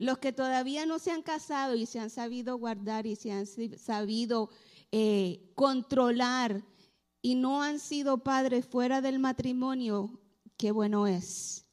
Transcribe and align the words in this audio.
Los 0.00 0.16
que 0.16 0.32
todavía 0.32 0.86
no 0.86 0.98
se 0.98 1.10
han 1.10 1.20
casado 1.20 1.74
y 1.74 1.84
se 1.84 2.00
han 2.00 2.08
sabido 2.08 2.56
guardar 2.56 3.06
y 3.06 3.16
se 3.16 3.32
han 3.32 3.44
sabido 3.46 4.48
eh, 4.92 5.52
controlar 5.54 6.64
y 7.20 7.34
no 7.34 7.62
han 7.62 7.78
sido 7.78 8.16
padres 8.16 8.64
fuera 8.64 9.02
del 9.02 9.18
matrimonio, 9.18 10.18
qué 10.56 10.70
bueno 10.72 11.06
es. 11.06 11.66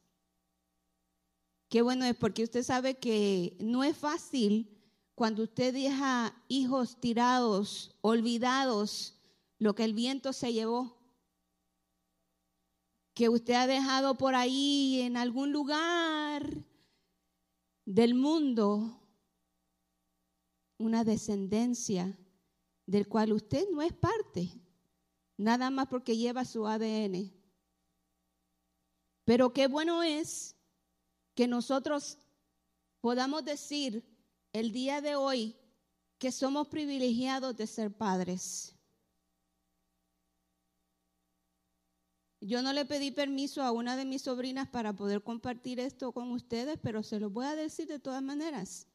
Qué 1.70 1.82
bueno 1.82 2.04
es 2.04 2.18
porque 2.18 2.44
usted 2.44 2.64
sabe 2.64 2.96
que 2.96 3.56
no 3.62 3.86
es 3.86 3.96
fácil 3.96 4.78
cuando 5.16 5.44
usted 5.44 5.74
deja 5.74 6.36
hijos 6.50 7.00
tirados, 7.00 7.96
olvidados, 8.02 9.22
lo 9.58 9.74
que 9.74 9.86
el 9.86 9.94
viento 9.94 10.34
se 10.34 10.52
llevó. 10.52 10.98
Que 13.14 13.30
usted 13.30 13.54
ha 13.54 13.68
dejado 13.68 14.18
por 14.18 14.36
ahí 14.36 15.00
en 15.00 15.16
algún 15.16 15.54
lugar 15.54 16.66
del 17.88 18.16
mundo 18.16 19.02
una 20.78 21.06
descendencia 21.06 22.20
del 22.86 23.08
cual 23.08 23.32
usted 23.32 23.66
no 23.72 23.82
es 23.82 23.94
parte, 23.94 24.52
nada 25.38 25.70
más 25.70 25.88
porque 25.88 26.18
lleva 26.18 26.44
su 26.44 26.68
ADN. 26.68 27.32
Pero 29.24 29.54
qué 29.54 29.68
bueno 29.68 30.04
es 30.04 30.58
que 31.34 31.48
nosotros 31.48 32.20
podamos 33.00 33.46
decir 33.46 34.06
el 34.52 34.74
día 34.74 35.00
de 35.00 35.16
hoy 35.16 35.56
que 36.18 36.34
somos 36.34 36.68
privilegiados 36.68 37.56
de 37.56 37.68
ser 37.68 37.96
padres. 37.96 38.77
Yo 42.40 42.62
no 42.62 42.72
le 42.72 42.86
pedí 42.86 43.12
permiso 43.12 43.64
a 43.64 43.72
una 43.72 43.96
de 43.96 44.06
mis 44.06 44.22
sobrinas 44.22 44.68
para 44.68 44.94
poder 44.94 45.24
compartir 45.24 45.80
esto 45.80 46.12
con 46.12 46.32
ustedes, 46.32 46.78
pero 46.82 47.02
se 47.02 47.20
lo 47.20 47.30
voy 47.30 47.46
a 47.46 47.56
decir 47.56 47.88
de 47.88 48.00
todas 48.00 48.22
maneras. 48.22 48.88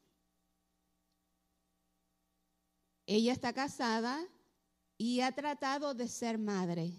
Ella 3.05 3.33
está 3.33 3.51
casada 3.51 4.25
y 4.97 5.19
ha 5.19 5.33
tratado 5.33 5.93
de 5.93 6.07
ser 6.07 6.37
madre. 6.37 6.93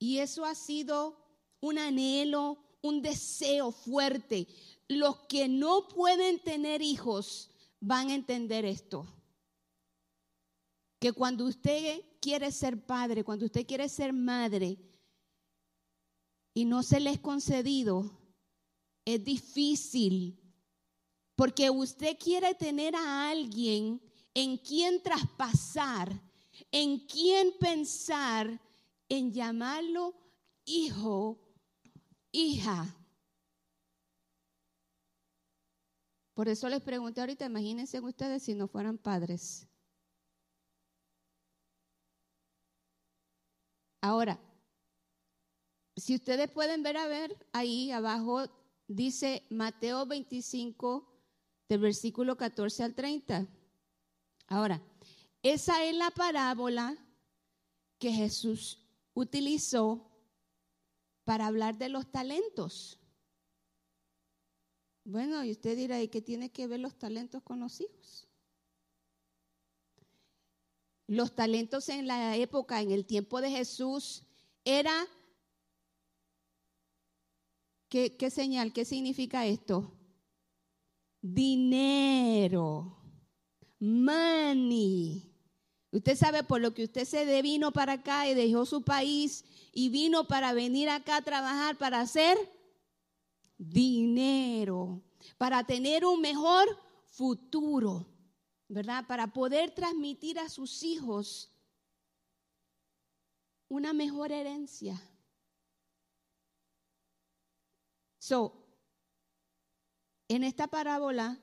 Y 0.00 0.18
eso 0.18 0.44
ha 0.44 0.54
sido 0.54 1.24
un 1.60 1.78
anhelo, 1.78 2.58
un 2.82 3.00
deseo 3.00 3.70
fuerte. 3.70 4.48
Los 4.88 5.20
que 5.28 5.48
no 5.48 5.86
pueden 5.88 6.40
tener 6.40 6.82
hijos 6.82 7.50
van 7.80 8.08
a 8.08 8.14
entender 8.14 8.64
esto. 8.64 9.06
Que 10.98 11.12
cuando 11.12 11.44
usted 11.46 12.02
quiere 12.28 12.52
ser 12.52 12.84
padre, 12.84 13.24
cuando 13.24 13.46
usted 13.46 13.66
quiere 13.66 13.88
ser 13.88 14.12
madre 14.12 14.76
y 16.52 16.66
no 16.66 16.82
se 16.82 17.00
le 17.00 17.08
es 17.08 17.20
concedido, 17.20 18.10
es 19.06 19.24
difícil. 19.24 20.38
Porque 21.34 21.70
usted 21.70 22.18
quiere 22.18 22.54
tener 22.54 22.94
a 22.94 23.30
alguien 23.30 24.02
en 24.34 24.58
quien 24.58 25.02
traspasar, 25.02 26.12
en 26.70 27.06
quien 27.06 27.52
pensar, 27.58 28.60
en 29.08 29.32
llamarlo 29.32 30.14
hijo, 30.66 31.40
hija. 32.30 32.94
Por 36.34 36.46
eso 36.48 36.68
les 36.68 36.82
pregunté 36.82 37.22
ahorita, 37.22 37.46
imagínense 37.46 38.00
ustedes 38.00 38.42
si 38.42 38.54
no 38.54 38.68
fueran 38.68 38.98
padres. 38.98 39.67
Ahora, 44.00 44.38
si 45.96 46.14
ustedes 46.14 46.50
pueden 46.50 46.82
ver 46.82 46.96
a 46.96 47.06
ver, 47.06 47.36
ahí 47.52 47.90
abajo 47.90 48.46
dice 48.86 49.44
Mateo 49.50 50.06
25, 50.06 51.08
del 51.68 51.80
versículo 51.80 52.36
14 52.36 52.84
al 52.84 52.94
30. 52.94 53.46
Ahora, 54.46 54.82
esa 55.42 55.84
es 55.84 55.94
la 55.94 56.10
parábola 56.10 56.96
que 57.98 58.12
Jesús 58.12 58.86
utilizó 59.14 60.08
para 61.24 61.46
hablar 61.46 61.76
de 61.76 61.88
los 61.88 62.10
talentos. 62.10 62.98
Bueno, 65.04 65.42
y 65.44 65.50
usted 65.50 65.76
dirá, 65.76 66.00
¿y 66.00 66.08
qué 66.08 66.22
tiene 66.22 66.50
que 66.50 66.66
ver 66.66 66.80
los 66.80 66.98
talentos 66.98 67.42
con 67.42 67.60
los 67.60 67.80
hijos? 67.80 68.27
Los 71.08 71.34
talentos 71.34 71.88
en 71.88 72.06
la 72.06 72.36
época, 72.36 72.82
en 72.82 72.90
el 72.90 73.06
tiempo 73.06 73.40
de 73.40 73.50
Jesús, 73.50 74.24
era... 74.62 75.06
¿Qué, 77.88 78.30
señal? 78.30 78.74
¿Qué 78.74 78.84
significa 78.84 79.46
esto? 79.46 79.90
Dinero. 81.22 82.98
Money. 83.80 85.32
Usted 85.90 86.14
sabe 86.14 86.44
por 86.44 86.60
lo 86.60 86.74
que 86.74 86.84
usted 86.84 87.06
se 87.06 87.40
vino 87.40 87.72
para 87.72 87.94
acá 87.94 88.28
y 88.28 88.34
dejó 88.34 88.66
su 88.66 88.82
país 88.82 89.46
y 89.72 89.88
vino 89.88 90.28
para 90.28 90.52
venir 90.52 90.90
acá 90.90 91.16
a 91.16 91.22
trabajar 91.22 91.78
para 91.78 92.00
hacer 92.00 92.36
dinero, 93.56 95.02
para 95.38 95.64
tener 95.64 96.04
un 96.04 96.20
mejor 96.20 96.68
futuro. 97.06 98.17
¿Verdad? 98.68 99.06
Para 99.06 99.32
poder 99.32 99.74
transmitir 99.74 100.38
a 100.38 100.48
sus 100.48 100.82
hijos 100.82 101.50
una 103.68 103.92
mejor 103.92 104.32
herencia. 104.32 105.00
So, 108.18 108.66
en 110.28 110.44
esta 110.44 110.66
parábola, 110.66 111.40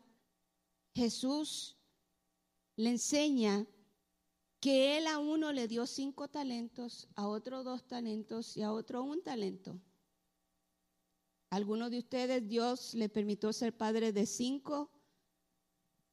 Jesús 0.93 1.75
le 2.75 2.91
enseña 2.91 3.65
que 4.59 4.97
él 4.97 5.07
a 5.07 5.17
uno 5.17 5.51
le 5.51 5.67
dio 5.67 5.87
cinco 5.87 6.27
talentos, 6.27 7.07
a 7.15 7.27
otro 7.27 7.63
dos 7.63 7.87
talentos 7.87 8.55
y 8.55 8.61
a 8.61 8.71
otro 8.71 9.03
un 9.03 9.23
talento. 9.23 9.79
Algunos 11.49 11.89
de 11.91 11.99
ustedes 11.99 12.47
Dios 12.47 12.93
le 12.93 13.09
permitió 13.09 13.53
ser 13.53 13.75
padre 13.75 14.11
de 14.11 14.25
cinco 14.25 14.91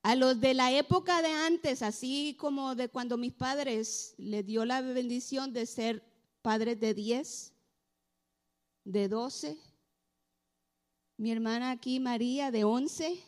a 0.03 0.17
los 0.17 0.41
de 0.41 0.55
la 0.55 0.73
época 0.73 1.23
de 1.23 1.29
antes, 1.29 1.81
así 1.83 2.37
como 2.39 2.75
de 2.75 2.89
cuando 2.89 3.17
mis 3.17 3.33
padres 3.33 4.15
les 4.19 4.45
dio 4.45 4.65
la 4.65 4.81
bendición 4.81 5.53
de 5.53 5.65
ser 5.65 6.03
padres 6.43 6.81
de 6.81 6.93
10, 6.93 7.53
de 8.85 9.09
12, 9.09 9.59
mi 11.17 11.31
hermana 11.31 11.71
aquí 11.71 12.01
María 12.01 12.51
de 12.51 12.65
11. 12.65 13.23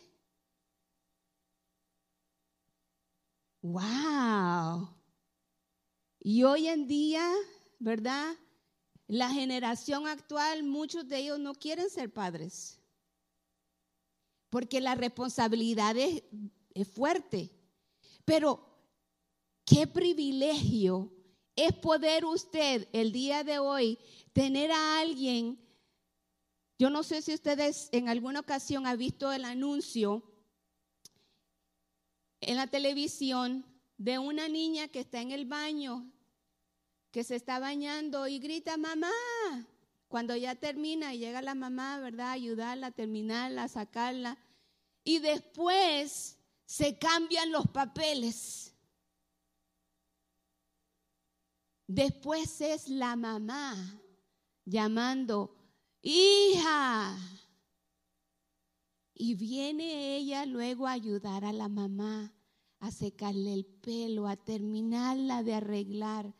¡Wow! 3.61 4.89
Y 6.19 6.43
hoy 6.43 6.67
en 6.67 6.87
día, 6.87 7.31
¿verdad? 7.79 8.35
La 9.07 9.29
generación 9.29 10.07
actual, 10.07 10.63
muchos 10.63 11.07
de 11.07 11.19
ellos 11.19 11.39
no 11.39 11.53
quieren 11.53 11.89
ser 11.89 12.11
padres. 12.11 12.79
Porque 14.49 14.81
la 14.81 14.95
responsabilidad 14.95 15.95
es 16.75 16.87
fuerte. 16.87 17.49
Pero 18.25 18.63
qué 19.65 19.87
privilegio 19.87 21.11
es 21.55 21.73
poder 21.73 22.25
usted 22.25 22.87
el 22.91 23.11
día 23.11 23.43
de 23.43 23.57
hoy 23.57 23.97
tener 24.33 24.71
a 24.71 24.99
alguien. 24.99 25.57
Yo 26.77 26.89
no 26.89 27.01
sé 27.03 27.21
si 27.21 27.33
ustedes 27.33 27.89
en 27.93 28.09
alguna 28.09 28.41
ocasión 28.41 28.85
han 28.85 28.97
visto 28.97 29.31
el 29.31 29.45
anuncio 29.45 30.23
en 32.41 32.57
la 32.57 32.67
televisión 32.67 33.65
de 33.97 34.19
una 34.19 34.49
niña 34.49 34.89
que 34.89 34.99
está 34.99 35.21
en 35.21 35.31
el 35.31 35.45
baño, 35.45 36.11
que 37.11 37.23
se 37.23 37.35
está 37.35 37.59
bañando 37.59 38.27
y 38.27 38.39
grita, 38.39 38.75
mamá. 38.75 39.09
Cuando 40.09 40.35
ya 40.35 40.55
termina 40.55 41.13
y 41.13 41.19
llega 41.19 41.41
la 41.41 41.55
mamá, 41.55 41.99
¿verdad? 41.99 42.31
Ayudarla, 42.31 42.91
terminarla, 42.91 43.69
sacarla. 43.69 44.37
Y 45.03 45.19
después 45.19 46.34
se 46.65 46.97
cambian 46.97 47.51
los 47.51 47.67
papeles. 47.67 48.73
Después 51.87 52.61
es 52.61 52.89
la 52.89 53.15
mamá 53.15 54.01
llamando, 54.65 55.55
hija. 56.01 57.17
Y 59.13 59.35
viene 59.35 60.17
ella 60.17 60.45
luego 60.45 60.87
a 60.87 60.93
ayudar 60.93 61.45
a 61.45 61.53
la 61.53 61.69
mamá 61.69 62.33
a 62.79 62.91
secarle 62.91 63.53
el 63.53 63.65
pelo, 63.65 64.27
a 64.27 64.35
terminarla 64.35 65.43
de 65.43 65.53
arreglar. 65.53 66.33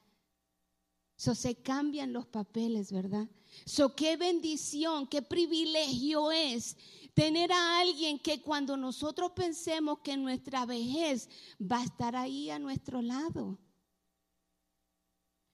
So 1.15 1.33
se 1.33 1.55
cambian 1.55 2.11
los 2.11 2.27
papeles, 2.27 2.91
¿verdad? 2.91 3.29
So 3.65 3.95
qué 3.95 4.17
bendición, 4.17 5.07
qué 5.07 5.21
privilegio 5.21 6.31
es 6.31 6.75
Tener 7.15 7.51
a 7.53 7.79
alguien 7.79 8.19
que 8.19 8.41
cuando 8.41 8.75
nosotros 8.75 9.31
pensemos 9.31 9.99
que 9.99 10.17
nuestra 10.17 10.65
vejez 10.65 11.29
va 11.59 11.79
a 11.79 11.85
estar 11.85 12.13
ahí 12.13 12.49
a 12.49 12.59
nuestro 12.59 13.01
lado. 13.01 13.57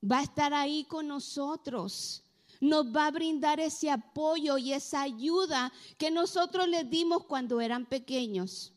Va 0.03 0.19
a 0.19 0.23
estar 0.23 0.53
ahí 0.53 0.83
con 0.85 1.07
nosotros. 1.07 2.23
nos 2.59 2.85
va 2.95 3.07
a 3.07 3.11
brindar 3.11 3.59
ese 3.59 3.89
apoyo 3.89 4.55
y 4.57 4.71
esa 4.73 5.01
ayuda 5.01 5.73
que 5.97 6.11
nosotros 6.11 6.67
les 6.67 6.87
dimos 6.87 7.23
cuando 7.25 7.59
eran 7.59 7.87
pequeños. 7.87 8.73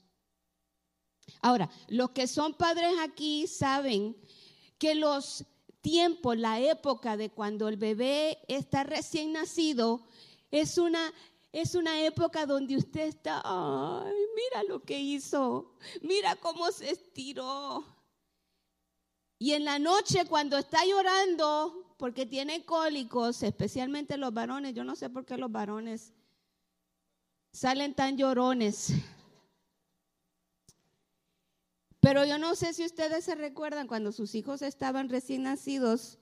Ahora, 1.43 1.69
los 1.89 2.11
que 2.11 2.27
son 2.27 2.55
padres 2.55 2.95
aquí 3.03 3.47
saben 3.47 4.17
que 4.79 4.95
los 4.95 5.45
tiempos, 5.83 6.39
la 6.39 6.61
época 6.61 7.19
de 7.19 7.31
cuando 7.31 7.69
el 7.69 7.77
bebé 7.77 8.39
está 8.49 8.85
recién 8.85 9.33
nacido, 9.33 10.07
es 10.51 10.79
una, 10.79 11.13
es 11.55 11.77
una 11.77 12.05
época 12.05 12.47
donde 12.47 12.77
usted 12.77 13.03
está, 13.03 13.41
ay, 13.45 14.13
mira 14.35 14.65
lo 14.65 14.83
que 14.83 14.99
hizo, 14.99 15.77
mira 16.03 16.35
cómo 16.35 16.73
se 16.73 16.91
estiró. 16.91 17.85
Y 19.39 19.53
en 19.53 19.65
la 19.65 19.79
noche 19.79 20.25
cuando 20.27 20.59
está 20.59 20.85
llorando, 20.85 21.95
porque 21.97 22.27
tiene 22.27 22.65
cólicos, 22.65 23.41
especialmente 23.45 24.17
los 24.17 24.35
varones, 24.35 24.75
yo 24.75 24.83
no 24.83 24.97
sé 24.97 25.09
por 25.11 25.25
qué 25.25 25.37
los 25.37 25.53
varones 25.53 26.13
salen 27.53 27.95
tan 27.95 28.17
llorones. 28.17 28.89
Pero 32.01 32.25
yo 32.25 32.37
no 32.37 32.57
sé 32.57 32.75
si 32.75 32.85
ustedes 32.85 33.27
se 33.27 33.37
recuerdan 33.37 33.87
cuando 33.87 34.11
sus 34.11 34.35
hijos 34.35 34.61
estaban 34.61 35.09
recién 35.09 35.45
nacidos, 35.45 36.19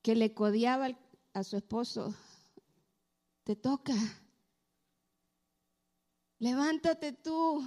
que 0.00 0.14
le 0.14 0.32
codiaba 0.32 0.96
a 1.32 1.42
su 1.42 1.56
esposo, 1.56 2.14
te 3.48 3.56
toca, 3.56 3.94
levántate 6.38 7.14
tú. 7.14 7.66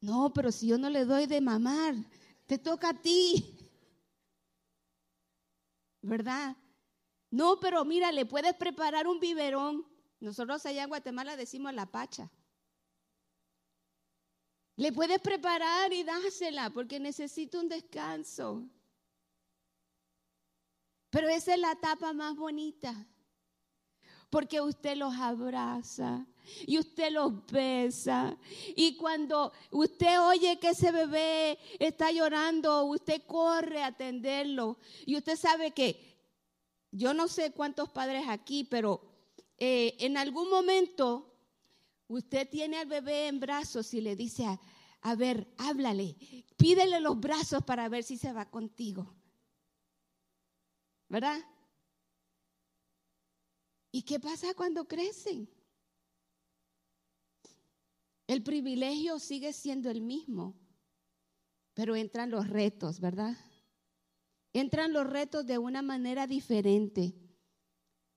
No, 0.00 0.32
pero 0.32 0.50
si 0.50 0.66
yo 0.66 0.76
no 0.76 0.90
le 0.90 1.04
doy 1.04 1.26
de 1.26 1.40
mamar, 1.40 1.94
te 2.46 2.58
toca 2.58 2.88
a 2.88 3.00
ti. 3.00 3.56
¿Verdad? 6.02 6.56
No, 7.30 7.60
pero 7.60 7.84
mira, 7.84 8.10
le 8.10 8.26
puedes 8.26 8.52
preparar 8.54 9.06
un 9.06 9.20
biberón. 9.20 9.86
Nosotros 10.18 10.66
allá 10.66 10.82
en 10.82 10.88
Guatemala 10.88 11.36
decimos 11.36 11.72
la 11.72 11.86
pacha. 11.86 12.28
Le 14.74 14.92
puedes 14.92 15.20
preparar 15.20 15.92
y 15.92 16.02
dásela 16.02 16.70
porque 16.70 16.98
necesita 16.98 17.60
un 17.60 17.68
descanso. 17.68 18.68
Pero 21.10 21.28
esa 21.28 21.54
es 21.54 21.60
la 21.60 21.70
etapa 21.70 22.12
más 22.12 22.34
bonita. 22.34 23.06
Porque 24.30 24.60
usted 24.60 24.96
los 24.96 25.14
abraza 25.14 26.26
y 26.66 26.78
usted 26.78 27.10
los 27.10 27.44
besa. 27.46 28.36
Y 28.76 28.96
cuando 28.96 29.52
usted 29.70 30.20
oye 30.20 30.58
que 30.58 30.70
ese 30.70 30.92
bebé 30.92 31.58
está 31.78 32.10
llorando, 32.10 32.84
usted 32.84 33.22
corre 33.26 33.82
a 33.82 33.86
atenderlo. 33.86 34.78
Y 35.04 35.16
usted 35.16 35.36
sabe 35.36 35.72
que, 35.72 36.08
yo 36.92 37.12
no 37.12 37.28
sé 37.28 37.52
cuántos 37.52 37.90
padres 37.90 38.24
aquí, 38.28 38.64
pero 38.64 39.00
eh, 39.58 39.96
en 40.00 40.16
algún 40.16 40.48
momento 40.48 41.30
Usted 42.10 42.48
tiene 42.48 42.76
al 42.76 42.88
bebé 42.88 43.28
en 43.28 43.38
brazos 43.38 43.94
y 43.94 44.00
le 44.00 44.16
dice, 44.16 44.44
a, 45.00 45.14
ver, 45.14 45.46
háblale, 45.58 46.16
pídele 46.56 46.98
los 46.98 47.20
brazos 47.20 47.62
para 47.62 47.88
ver 47.88 48.02
si 48.02 48.16
se 48.16 48.32
va 48.32 48.50
contigo. 48.50 49.14
¿Verdad? 51.08 51.38
¿Y 53.92 54.02
qué 54.02 54.20
pasa 54.20 54.54
cuando 54.54 54.86
crecen? 54.86 55.48
El 58.26 58.42
privilegio 58.42 59.18
sigue 59.18 59.52
siendo 59.52 59.90
el 59.90 60.00
mismo, 60.00 60.54
pero 61.74 61.96
entran 61.96 62.30
los 62.30 62.48
retos, 62.48 63.00
¿verdad? 63.00 63.36
Entran 64.52 64.92
los 64.92 65.06
retos 65.08 65.46
de 65.46 65.58
una 65.58 65.82
manera 65.82 66.26
diferente. 66.28 67.14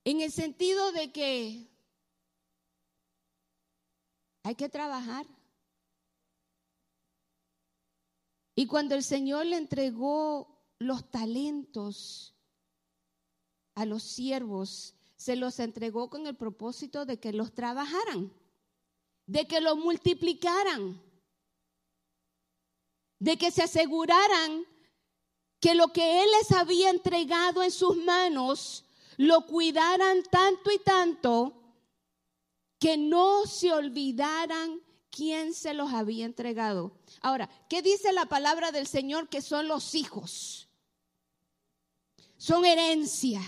En 0.03 0.21
el 0.21 0.31
sentido 0.31 0.91
de 0.91 1.11
que 1.11 1.73
hay 4.43 4.55
que 4.55 4.69
trabajar. 4.69 5.25
Y 8.55 8.67
cuando 8.67 8.93
el 8.93 9.03
Señor 9.03 9.47
le 9.47 9.57
entregó 9.57 10.63
los 10.77 11.09
talentos 11.09 12.35
a 13.73 13.85
los 13.85 14.03
siervos, 14.03 14.95
se 15.23 15.37
los 15.37 15.57
entregó 15.59 16.09
con 16.09 16.27
el 16.27 16.35
propósito 16.35 17.05
de 17.05 17.17
que 17.17 17.31
los 17.31 17.53
trabajaran, 17.53 18.29
de 19.25 19.47
que 19.47 19.61
los 19.61 19.77
multiplicaran, 19.77 21.01
de 23.19 23.37
que 23.37 23.49
se 23.49 23.63
aseguraran 23.63 24.65
que 25.61 25.75
lo 25.75 25.93
que 25.93 26.23
Él 26.23 26.29
les 26.39 26.51
había 26.51 26.89
entregado 26.89 27.63
en 27.63 27.71
sus 27.71 27.95
manos 27.95 28.83
lo 29.15 29.45
cuidaran 29.45 30.23
tanto 30.23 30.69
y 30.69 30.79
tanto 30.79 31.53
que 32.77 32.97
no 32.97 33.45
se 33.45 33.71
olvidaran 33.71 34.81
quién 35.09 35.53
se 35.53 35.73
los 35.73 35.93
había 35.93 36.25
entregado. 36.25 36.99
Ahora, 37.21 37.49
¿qué 37.69 37.81
dice 37.81 38.11
la 38.11 38.25
palabra 38.25 38.73
del 38.73 38.87
Señor 38.87 39.29
que 39.29 39.41
son 39.41 39.69
los 39.69 39.95
hijos? 39.95 40.67
Son 42.35 42.65
herencia, 42.65 43.41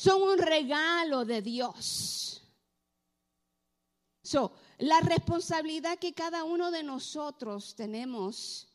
son 0.00 0.22
un 0.22 0.38
regalo 0.38 1.26
de 1.26 1.42
Dios. 1.42 2.42
So, 4.22 4.54
la 4.78 4.98
responsabilidad 5.00 5.98
que 5.98 6.14
cada 6.14 6.44
uno 6.44 6.70
de 6.70 6.82
nosotros 6.82 7.74
tenemos, 7.74 8.72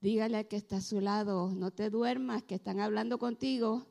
dígale 0.00 0.36
a 0.36 0.44
que 0.44 0.54
está 0.54 0.76
a 0.76 0.80
su 0.80 1.00
lado, 1.00 1.48
no 1.48 1.72
te 1.72 1.90
duermas, 1.90 2.44
que 2.44 2.54
están 2.54 2.78
hablando 2.78 3.18
contigo. 3.18 3.84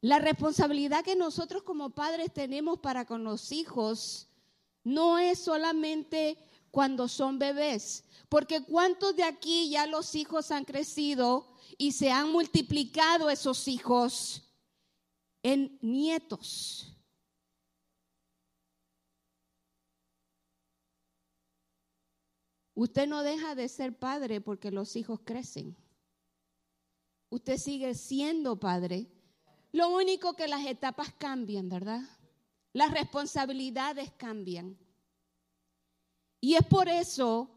La 0.00 0.18
responsabilidad 0.18 1.04
que 1.04 1.14
nosotros 1.14 1.62
como 1.62 1.90
padres 1.90 2.32
tenemos 2.32 2.80
para 2.80 3.04
con 3.04 3.22
los 3.22 3.52
hijos 3.52 4.28
no 4.82 5.20
es 5.20 5.38
solamente 5.38 6.36
cuando 6.72 7.06
son 7.06 7.38
bebés, 7.38 8.02
porque 8.28 8.64
¿cuántos 8.64 9.14
de 9.14 9.22
aquí 9.22 9.70
ya 9.70 9.86
los 9.86 10.16
hijos 10.16 10.50
han 10.50 10.64
crecido 10.64 11.54
y 11.78 11.92
se 11.92 12.10
han 12.10 12.32
multiplicado 12.32 13.30
esos 13.30 13.68
hijos 13.68 14.50
en 15.42 15.78
nietos? 15.82 16.96
Usted 22.74 23.06
no 23.06 23.22
deja 23.22 23.54
de 23.54 23.68
ser 23.68 23.96
padre 23.96 24.40
porque 24.40 24.70
los 24.70 24.96
hijos 24.96 25.20
crecen. 25.24 25.76
Usted 27.28 27.58
sigue 27.58 27.94
siendo 27.94 28.58
padre 28.58 29.12
lo 29.72 29.90
único 29.90 30.34
que 30.34 30.48
las 30.48 30.66
etapas 30.66 31.12
cambian, 31.12 31.68
¿verdad? 31.68 32.00
Las 32.72 32.90
responsabilidades 32.92 34.10
cambian. 34.12 34.78
Y 36.42 36.56
es 36.56 36.66
por 36.66 36.90
eso 36.90 37.48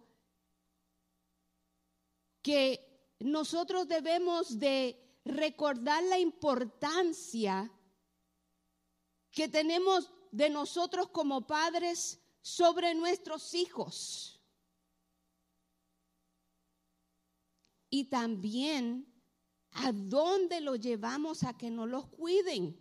que 2.41 3.13
nosotros 3.19 3.89
debemos 3.89 4.57
de 4.57 5.19
recordar 5.25 6.01
la 6.03 6.19
importancia 6.19 7.69
que 9.31 9.49
tenemos 9.49 10.09
de 10.31 10.49
nosotros 10.49 11.09
como 11.09 11.45
padres 11.45 12.21
sobre 12.41 12.95
nuestros 12.95 13.53
hijos. 13.53 14.39
Y 17.89 18.05
también 18.05 19.11
¿A 19.75 19.91
dónde 19.91 20.61
lo 20.61 20.75
llevamos 20.77 21.43
a 21.43 21.57
que 21.57 21.69
no 21.69 21.85
los 21.85 22.07
cuiden? 22.07 22.79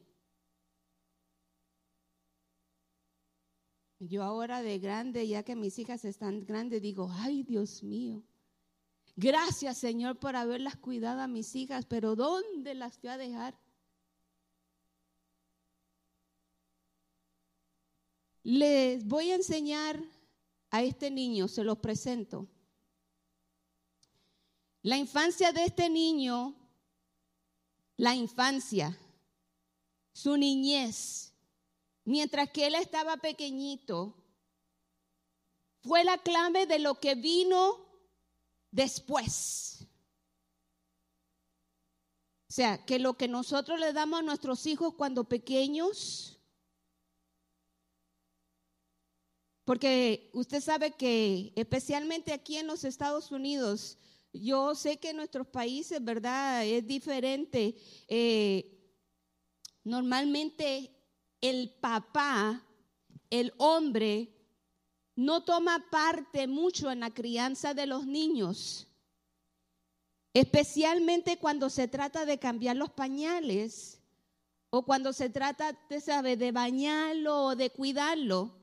Yo 4.08 4.23
ahora 4.23 4.62
de 4.62 4.78
grande, 4.78 5.26
ya 5.26 5.42
que 5.42 5.56
mis 5.56 5.78
hijas 5.78 6.04
están 6.04 6.44
grandes, 6.44 6.82
digo, 6.82 7.11
ay 7.11 7.42
Dios 7.42 7.82
mío, 7.82 8.23
gracias 9.16 9.78
Señor 9.78 10.18
por 10.18 10.37
haberlas 10.37 10.76
cuidado 10.76 11.20
a 11.20 11.28
mis 11.28 11.54
hijas, 11.54 11.87
pero 11.87 12.16
¿dónde 12.16 12.75
las 12.75 13.00
voy 13.00 13.11
a 13.11 13.18
dejar? 13.18 13.58
Les 18.42 19.06
voy 19.06 19.30
a 19.30 19.37
enseñar 19.37 20.02
a 20.70 20.82
este 20.82 21.11
niño, 21.11 21.49
se 21.49 21.64
los 21.64 21.78
presento. 21.78 22.46
La 24.82 24.99
infancia 24.99 25.52
de 25.52 25.64
este 25.64 25.88
niño 25.88 26.54
la 27.96 28.14
infancia, 28.14 28.99
su 30.12 30.37
niñez, 30.37 31.32
mientras 32.04 32.50
que 32.50 32.66
él 32.66 32.75
estaba 32.75 33.16
pequeñito, 33.16 34.14
fue 35.82 36.04
la 36.04 36.18
clave 36.18 36.66
de 36.66 36.78
lo 36.78 36.99
que 37.00 37.14
vino 37.14 37.84
después. 38.70 39.87
O 42.49 42.52
sea, 42.54 42.84
que 42.84 42.99
lo 42.99 43.14
que 43.14 43.28
nosotros 43.28 43.80
le 43.80 43.92
damos 43.92 44.20
a 44.20 44.23
nuestros 44.23 44.66
hijos 44.66 44.94
cuando 44.94 45.25
pequeños, 45.25 46.40
porque 49.64 50.30
usted 50.34 50.61
sabe 50.61 50.92
que 50.92 51.52
especialmente 51.56 52.32
aquí 52.32 52.56
en 52.58 52.66
los 52.66 52.84
Estados 52.84 53.30
Unidos, 53.30 53.99
yo 54.32 54.75
sé 54.75 54.99
que 54.99 55.11
en 55.11 55.16
nuestros 55.16 55.46
países, 55.46 56.02
¿verdad? 56.04 56.64
Es 56.64 56.87
diferente. 56.87 57.76
Eh, 58.08 58.75
normalmente 59.84 60.94
el 61.45 61.69
papá, 61.69 62.63
el 63.29 63.53
hombre, 63.59 64.35
no 65.15 65.45
toma 65.45 65.91
parte 65.91 66.47
mucho 66.47 66.91
en 66.91 67.01
la 67.01 67.11
crianza 67.11 67.75
de 67.75 67.87
los 67.87 68.07
niños, 68.07 68.89
especialmente 70.33 71.37
cuando 71.37 71.69
se 71.69 71.87
trata 71.87 72.25
de 72.25 72.39
cambiar 72.39 72.77
los 72.77 72.91
pañales 72.91 74.01
o 74.71 74.87
cuando 74.87 75.13
se 75.13 75.29
trata, 75.29 75.77
usted 75.83 76.01
sabe, 76.03 76.39
de 76.39 76.51
bañarlo 76.51 77.45
o 77.45 77.57
de 77.57 77.69
cuidarlo. 77.69 78.57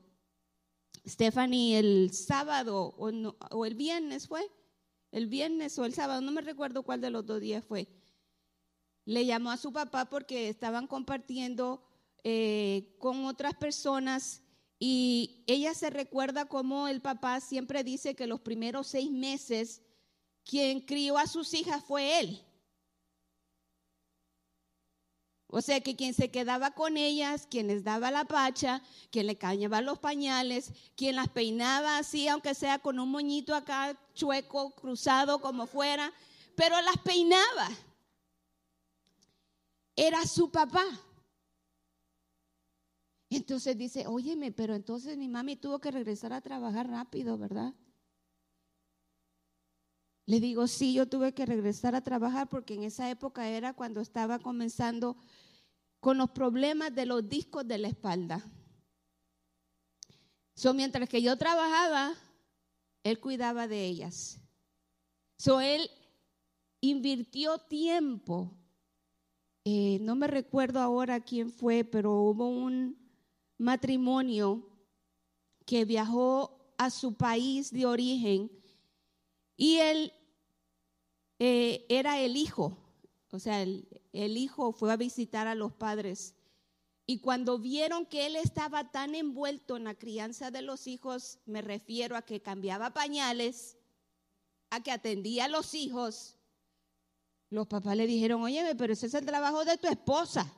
Stephanie 1.06 1.78
el 1.78 2.12
sábado 2.12 2.94
o, 2.98 3.10
o 3.50 3.64
el 3.64 3.76
viernes 3.76 4.26
fue, 4.26 4.50
el 5.12 5.28
viernes 5.28 5.78
o 5.78 5.84
el 5.84 5.94
sábado, 5.94 6.20
no 6.20 6.32
me 6.32 6.40
recuerdo 6.40 6.82
cuál 6.82 7.00
de 7.00 7.10
los 7.10 7.24
dos 7.24 7.40
días 7.40 7.64
fue, 7.64 7.86
le 9.04 9.24
llamó 9.24 9.52
a 9.52 9.56
su 9.56 9.72
papá 9.72 10.06
porque 10.06 10.48
estaban 10.48 10.88
compartiendo 10.88 11.80
eh, 12.24 12.94
con 12.98 13.24
otras 13.24 13.54
personas 13.54 14.42
y 14.78 15.44
ella 15.46 15.74
se 15.74 15.90
recuerda 15.90 16.46
como 16.46 16.88
el 16.88 17.00
papá 17.00 17.40
siempre 17.40 17.84
dice 17.84 18.14
que 18.14 18.26
los 18.26 18.40
primeros 18.40 18.88
seis 18.88 19.10
meses 19.10 19.82
quien 20.44 20.80
crió 20.80 21.18
a 21.18 21.26
sus 21.26 21.54
hijas 21.54 21.84
fue 21.84 22.20
él. 22.20 22.44
O 25.54 25.60
sea 25.60 25.82
que 25.82 25.94
quien 25.94 26.14
se 26.14 26.30
quedaba 26.30 26.70
con 26.70 26.96
ellas, 26.96 27.46
quien 27.50 27.66
les 27.66 27.84
daba 27.84 28.10
la 28.10 28.24
pacha, 28.24 28.82
quien 29.10 29.26
le 29.26 29.36
cañaba 29.36 29.82
los 29.82 29.98
pañales, 29.98 30.72
quien 30.96 31.14
las 31.16 31.28
peinaba 31.28 31.98
así, 31.98 32.26
aunque 32.26 32.54
sea 32.54 32.78
con 32.78 32.98
un 32.98 33.10
moñito 33.10 33.54
acá 33.54 33.94
chueco, 34.14 34.70
cruzado, 34.70 35.42
como 35.42 35.66
fuera, 35.66 36.10
pero 36.56 36.80
las 36.80 36.96
peinaba. 37.04 37.68
Era 39.94 40.26
su 40.26 40.50
papá. 40.50 40.84
Entonces 43.36 43.78
dice, 43.78 44.06
óyeme, 44.06 44.52
pero 44.52 44.74
entonces 44.74 45.16
mi 45.16 45.28
mami 45.28 45.56
tuvo 45.56 45.78
que 45.80 45.90
regresar 45.90 46.32
a 46.32 46.40
trabajar 46.40 46.88
rápido, 46.88 47.38
¿verdad? 47.38 47.74
Le 50.26 50.38
digo, 50.38 50.66
sí, 50.66 50.94
yo 50.94 51.08
tuve 51.08 51.32
que 51.32 51.46
regresar 51.46 51.94
a 51.94 52.02
trabajar 52.02 52.48
porque 52.48 52.74
en 52.74 52.84
esa 52.84 53.10
época 53.10 53.48
era 53.48 53.72
cuando 53.72 54.00
estaba 54.00 54.38
comenzando 54.38 55.16
con 56.00 56.18
los 56.18 56.30
problemas 56.30 56.94
de 56.94 57.06
los 57.06 57.28
discos 57.28 57.66
de 57.66 57.78
la 57.78 57.88
espalda. 57.88 58.44
So, 60.54 60.74
mientras 60.74 61.08
que 61.08 61.22
yo 61.22 61.36
trabajaba, 61.36 62.14
él 63.02 63.18
cuidaba 63.18 63.66
de 63.66 63.84
ellas. 63.84 64.40
So, 65.38 65.60
él 65.60 65.90
invirtió 66.80 67.58
tiempo. 67.58 68.54
Eh, 69.64 69.98
no 70.02 70.16
me 70.16 70.26
recuerdo 70.26 70.80
ahora 70.80 71.20
quién 71.20 71.50
fue, 71.50 71.82
pero 71.84 72.20
hubo 72.20 72.48
un, 72.48 73.01
matrimonio 73.62 74.68
que 75.64 75.84
viajó 75.84 76.74
a 76.76 76.90
su 76.90 77.14
país 77.14 77.70
de 77.70 77.86
origen 77.86 78.50
y 79.56 79.76
él 79.78 80.12
eh, 81.38 81.86
era 81.88 82.20
el 82.20 82.36
hijo, 82.36 82.76
o 83.30 83.38
sea, 83.38 83.62
el, 83.62 83.86
hijo 84.12 84.72
fue 84.72 84.92
a 84.92 84.96
visitar 84.96 85.46
a 85.46 85.54
los 85.54 85.72
padres. 85.72 86.34
Y 87.06 87.20
cuando 87.20 87.58
vieron 87.58 88.06
que 88.06 88.26
él 88.26 88.36
estaba 88.36 88.90
tan 88.90 89.14
envuelto 89.14 89.76
en 89.76 89.84
la 89.84 89.94
crianza 89.94 90.50
de 90.50 90.62
los 90.62 90.86
hijos, 90.86 91.38
me 91.46 91.62
refiero 91.62 92.16
a 92.16 92.22
que 92.22 92.42
cambiaba 92.42 92.92
pañales, 92.92 93.76
a 94.70 94.82
que 94.82 94.92
atendía 94.92 95.46
a 95.46 95.48
los 95.48 95.74
hijos, 95.74 96.38
los 97.50 97.66
papás 97.66 97.96
le 97.96 98.06
dijeron, 98.06 98.42
oye, 98.42 98.74
pero 98.76 98.94
ese 98.94 99.06
es 99.06 99.14
el 99.14 99.26
trabajo 99.26 99.64
de 99.64 99.76
tu 99.76 99.86
esposa. 99.86 100.50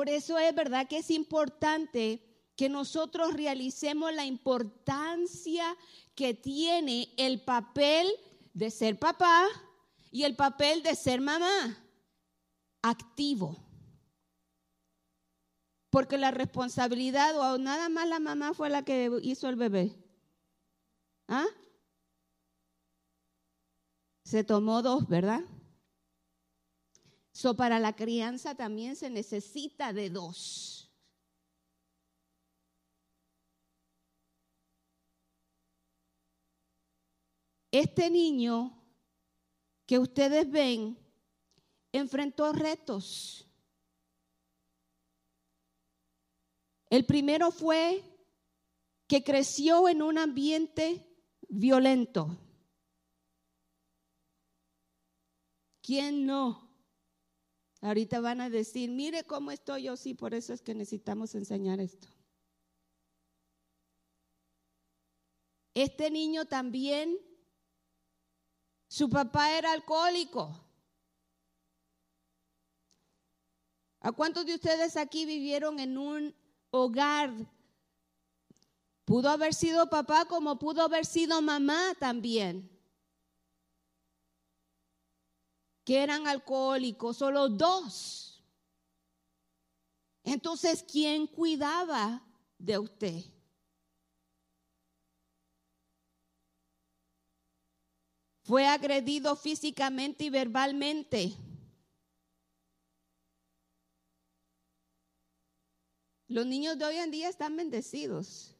Por 0.00 0.08
eso 0.08 0.38
es 0.38 0.54
verdad 0.54 0.88
que 0.88 0.96
es 0.96 1.10
importante 1.10 2.22
que 2.56 2.70
nosotros 2.70 3.34
realicemos 3.34 4.14
la 4.14 4.24
importancia 4.24 5.76
que 6.14 6.32
tiene 6.32 7.12
el 7.18 7.42
papel 7.42 8.08
de 8.54 8.70
ser 8.70 8.98
papá 8.98 9.46
y 10.10 10.22
el 10.22 10.36
papel 10.36 10.82
de 10.82 10.94
ser 10.94 11.20
mamá 11.20 11.84
activo. 12.80 13.58
Porque 15.90 16.16
la 16.16 16.30
responsabilidad, 16.30 17.38
o 17.38 17.58
nada 17.58 17.90
más 17.90 18.08
la 18.08 18.20
mamá 18.20 18.54
fue 18.54 18.70
la 18.70 18.82
que 18.82 19.10
hizo 19.22 19.50
el 19.50 19.56
bebé. 19.56 19.94
¿Ah? 21.28 21.44
Se 24.24 24.44
tomó 24.44 24.80
dos, 24.80 25.06
¿verdad? 25.08 25.42
So, 27.32 27.56
para 27.56 27.78
la 27.78 27.94
crianza 27.94 28.54
también 28.54 28.96
se 28.96 29.08
necesita 29.08 29.92
de 29.92 30.10
dos. 30.10 30.90
Este 37.70 38.10
niño 38.10 38.76
que 39.86 39.98
ustedes 39.98 40.50
ven 40.50 40.98
enfrentó 41.92 42.52
retos. 42.52 43.46
El 46.88 47.06
primero 47.06 47.52
fue 47.52 48.02
que 49.06 49.22
creció 49.22 49.88
en 49.88 50.02
un 50.02 50.18
ambiente 50.18 51.06
violento. 51.48 52.36
¿Quién 55.82 56.26
no? 56.26 56.69
Ahorita 57.80 58.20
van 58.20 58.40
a 58.40 58.50
decir, 58.50 58.90
mire 58.90 59.24
cómo 59.24 59.50
estoy 59.50 59.84
yo, 59.84 59.96
sí, 59.96 60.14
por 60.14 60.34
eso 60.34 60.52
es 60.52 60.60
que 60.60 60.74
necesitamos 60.74 61.34
enseñar 61.34 61.80
esto. 61.80 62.08
Este 65.72 66.10
niño 66.10 66.44
también, 66.44 67.16
su 68.88 69.08
papá 69.08 69.56
era 69.56 69.72
alcohólico. 69.72 70.54
¿A 74.00 74.12
cuántos 74.12 74.44
de 74.44 74.54
ustedes 74.54 74.96
aquí 74.96 75.24
vivieron 75.24 75.78
en 75.78 75.96
un 75.96 76.34
hogar? 76.70 77.32
Pudo 79.04 79.28
haber 79.28 79.54
sido 79.54 79.88
papá 79.88 80.26
como 80.26 80.58
pudo 80.58 80.82
haber 80.82 81.06
sido 81.06 81.40
mamá 81.40 81.94
también. 81.98 82.79
Que 85.84 86.02
eran 86.02 86.26
alcohólicos, 86.26 87.16
solo 87.16 87.48
dos. 87.48 88.42
Entonces, 90.22 90.84
¿quién 90.86 91.26
cuidaba 91.26 92.22
de 92.58 92.78
usted? 92.78 93.24
Fue 98.42 98.66
agredido 98.66 99.36
físicamente 99.36 100.24
y 100.24 100.30
verbalmente. 100.30 101.36
Los 106.26 106.46
niños 106.46 106.78
de 106.78 106.84
hoy 106.84 106.96
en 106.96 107.10
día 107.10 107.28
están 107.28 107.56
bendecidos. 107.56 108.56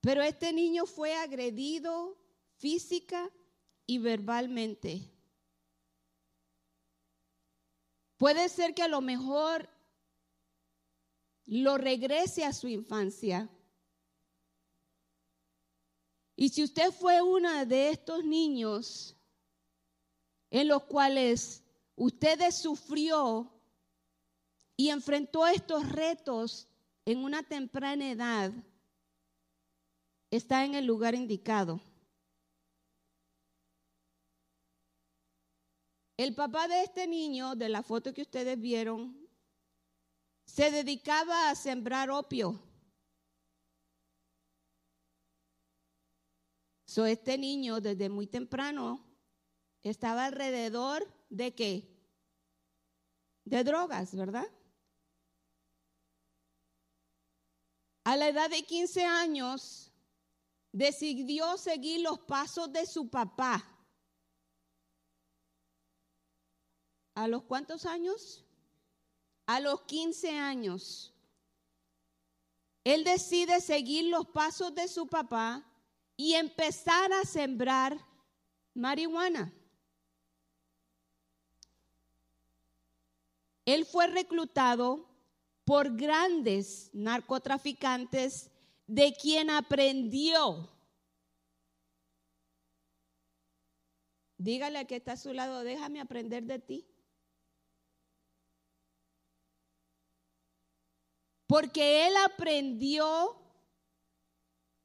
Pero 0.00 0.22
este 0.22 0.52
niño 0.52 0.86
fue 0.86 1.14
agredido 1.14 2.16
física 2.56 3.30
y 3.86 3.98
verbalmente. 3.98 5.02
Puede 8.16 8.48
ser 8.48 8.74
que 8.74 8.82
a 8.82 8.88
lo 8.88 9.00
mejor 9.00 9.68
lo 11.46 11.78
regrese 11.78 12.44
a 12.44 12.52
su 12.52 12.68
infancia. 12.68 13.48
Y 16.34 16.48
si 16.48 16.64
usted 16.64 16.90
fue 16.92 17.22
una 17.22 17.64
de 17.64 17.90
estos 17.90 18.24
niños 18.24 19.16
en 20.50 20.68
los 20.68 20.84
cuales 20.84 21.62
usted 21.94 22.50
sufrió 22.50 23.50
y 24.76 24.90
enfrentó 24.90 25.46
estos 25.46 25.88
retos 25.88 26.68
en 27.04 27.18
una 27.18 27.42
temprana 27.42 28.10
edad, 28.10 28.52
está 30.30 30.64
en 30.64 30.74
el 30.74 30.84
lugar 30.84 31.14
indicado. 31.14 31.80
El 36.16 36.34
papá 36.34 36.66
de 36.68 36.82
este 36.82 37.06
niño, 37.06 37.54
de 37.54 37.68
la 37.68 37.82
foto 37.82 38.12
que 38.14 38.22
ustedes 38.22 38.58
vieron, 38.60 39.28
se 40.44 40.70
dedicaba 40.70 41.50
a 41.50 41.54
sembrar 41.54 42.10
opio. 42.10 42.62
So, 46.86 47.04
este 47.04 47.36
niño 47.36 47.80
desde 47.80 48.08
muy 48.08 48.26
temprano 48.26 49.04
estaba 49.82 50.26
alrededor 50.26 51.06
de 51.28 51.54
qué? 51.54 51.88
De 53.44 53.62
drogas, 53.64 54.14
¿verdad? 54.14 54.46
a 58.06 58.16
la 58.16 58.28
edad 58.28 58.48
de 58.48 58.62
15 58.62 59.04
años, 59.04 59.90
decidió 60.70 61.58
seguir 61.58 62.02
los 62.02 62.20
pasos 62.20 62.72
de 62.72 62.86
su 62.86 63.10
papá. 63.10 63.75
¿A 67.16 67.26
los 67.28 67.44
cuántos 67.44 67.86
años? 67.86 68.44
A 69.46 69.58
los 69.58 69.80
15 69.82 70.38
años. 70.38 71.14
Él 72.84 73.04
decide 73.04 73.62
seguir 73.62 74.04
los 74.04 74.26
pasos 74.26 74.74
de 74.74 74.86
su 74.86 75.06
papá 75.06 75.64
y 76.14 76.34
empezar 76.34 77.10
a 77.14 77.24
sembrar 77.24 77.98
marihuana. 78.74 79.50
Él 83.64 83.86
fue 83.86 84.08
reclutado 84.08 85.08
por 85.64 85.96
grandes 85.96 86.90
narcotraficantes 86.92 88.50
de 88.86 89.14
quien 89.14 89.48
aprendió. 89.48 90.70
Dígale 94.36 94.80
a 94.80 94.84
que 94.84 94.96
está 94.96 95.12
a 95.12 95.16
su 95.16 95.32
lado, 95.32 95.64
déjame 95.64 95.98
aprender 95.98 96.44
de 96.44 96.58
ti. 96.58 96.86
Porque 101.46 102.06
él 102.06 102.14
aprendió 102.24 103.36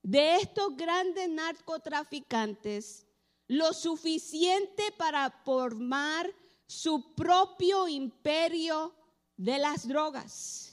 de 0.03 0.37
estos 0.37 0.75
grandes 0.75 1.29
narcotraficantes 1.29 3.07
lo 3.47 3.73
suficiente 3.73 4.91
para 4.97 5.29
formar 5.29 6.33
su 6.67 7.13
propio 7.15 7.87
imperio 7.87 8.95
de 9.35 9.57
las 9.57 9.87
drogas. 9.87 10.71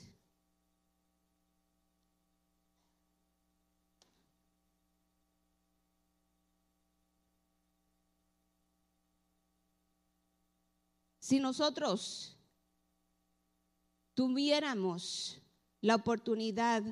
Si 11.19 11.41
nosotros 11.41 12.39
tuviéramos 14.15 15.43
la 15.81 15.95
oportunidad 15.95 16.83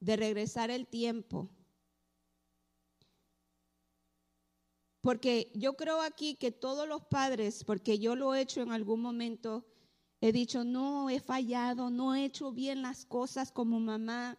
de 0.00 0.16
regresar 0.16 0.70
el 0.70 0.86
tiempo, 0.86 1.50
porque 5.00 5.50
yo 5.54 5.74
creo 5.74 6.00
aquí 6.02 6.34
que 6.34 6.50
todos 6.52 6.86
los 6.88 7.02
padres, 7.04 7.64
porque 7.64 7.98
yo 7.98 8.16
lo 8.16 8.34
he 8.34 8.42
hecho 8.42 8.62
en 8.62 8.72
algún 8.72 9.00
momento, 9.00 9.64
he 10.20 10.32
dicho, 10.32 10.64
no, 10.64 11.10
he 11.10 11.20
fallado, 11.20 11.90
no 11.90 12.14
he 12.14 12.24
hecho 12.24 12.52
bien 12.52 12.82
las 12.82 13.04
cosas 13.04 13.52
como 13.52 13.78
mamá, 13.78 14.38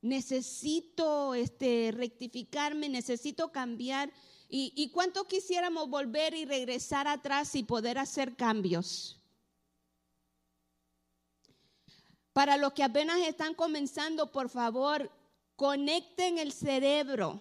necesito 0.00 1.34
este, 1.34 1.92
rectificarme, 1.92 2.88
necesito 2.88 3.50
cambiar. 3.50 4.12
¿Y, 4.48 4.90
cuánto 4.90 5.24
quisiéramos 5.24 5.90
volver 5.90 6.32
y 6.32 6.44
regresar 6.44 7.08
atrás 7.08 7.56
y 7.56 7.64
poder 7.64 7.98
hacer 7.98 8.36
cambios? 8.36 9.20
Para 12.36 12.58
los 12.58 12.74
que 12.74 12.82
apenas 12.82 13.18
están 13.20 13.54
comenzando, 13.54 14.30
por 14.30 14.50
favor, 14.50 15.10
conecten 15.56 16.36
el 16.36 16.52
cerebro. 16.52 17.40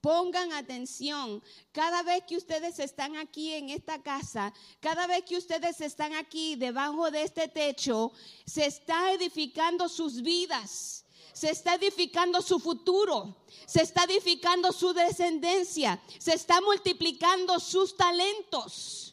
Pongan 0.00 0.52
atención. 0.52 1.40
Cada 1.70 2.02
vez 2.02 2.24
que 2.24 2.36
ustedes 2.36 2.80
están 2.80 3.14
aquí 3.14 3.52
en 3.52 3.70
esta 3.70 4.02
casa, 4.02 4.52
cada 4.80 5.06
vez 5.06 5.22
que 5.22 5.36
ustedes 5.36 5.80
están 5.80 6.12
aquí 6.14 6.56
debajo 6.56 7.12
de 7.12 7.22
este 7.22 7.46
techo, 7.46 8.10
se 8.44 8.66
está 8.66 9.12
edificando 9.12 9.88
sus 9.88 10.20
vidas 10.22 11.04
se 11.32 11.48
está 11.48 11.76
edificando 11.76 12.42
su 12.42 12.58
futuro, 12.58 13.34
se 13.64 13.80
está 13.80 14.04
edificando 14.04 14.70
su 14.70 14.92
descendencia, 14.92 15.98
se 16.18 16.34
está 16.34 16.60
multiplicando 16.60 17.58
sus 17.58 17.96
talentos. 17.96 19.11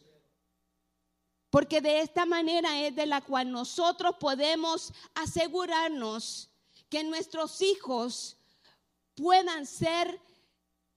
Porque 1.50 1.82
de 1.82 2.02
esta 2.02 2.26
manera 2.26 2.80
es 2.82 2.96
de 2.96 3.06
la 3.06 3.22
cual 3.22 3.52
nosotros 3.52 4.16
podemos 4.20 4.94
asegurarnos 5.16 6.50
que 6.90 7.04
nuestros 7.04 7.62
hijos 7.62 8.38
puedan 9.16 9.66
ser 9.66 10.22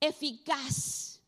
eficaz. 0.00 1.20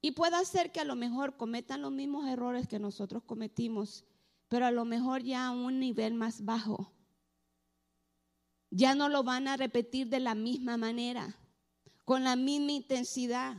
Y 0.00 0.12
pueda 0.12 0.44
ser 0.44 0.70
que 0.70 0.80
a 0.80 0.84
lo 0.84 0.96
mejor 0.96 1.36
cometan 1.36 1.82
los 1.82 1.90
mismos 1.90 2.28
errores 2.28 2.68
que 2.68 2.78
nosotros 2.78 3.22
cometimos, 3.24 4.04
pero 4.48 4.66
a 4.66 4.70
lo 4.70 4.84
mejor 4.84 5.22
ya 5.22 5.46
a 5.46 5.50
un 5.50 5.80
nivel 5.80 6.14
más 6.14 6.44
bajo 6.44 6.94
ya 8.74 8.96
no 8.96 9.08
lo 9.08 9.22
van 9.22 9.46
a 9.46 9.56
repetir 9.56 10.08
de 10.08 10.18
la 10.18 10.34
misma 10.34 10.76
manera, 10.76 11.38
con 12.04 12.24
la 12.24 12.34
misma 12.34 12.72
intensidad. 12.72 13.56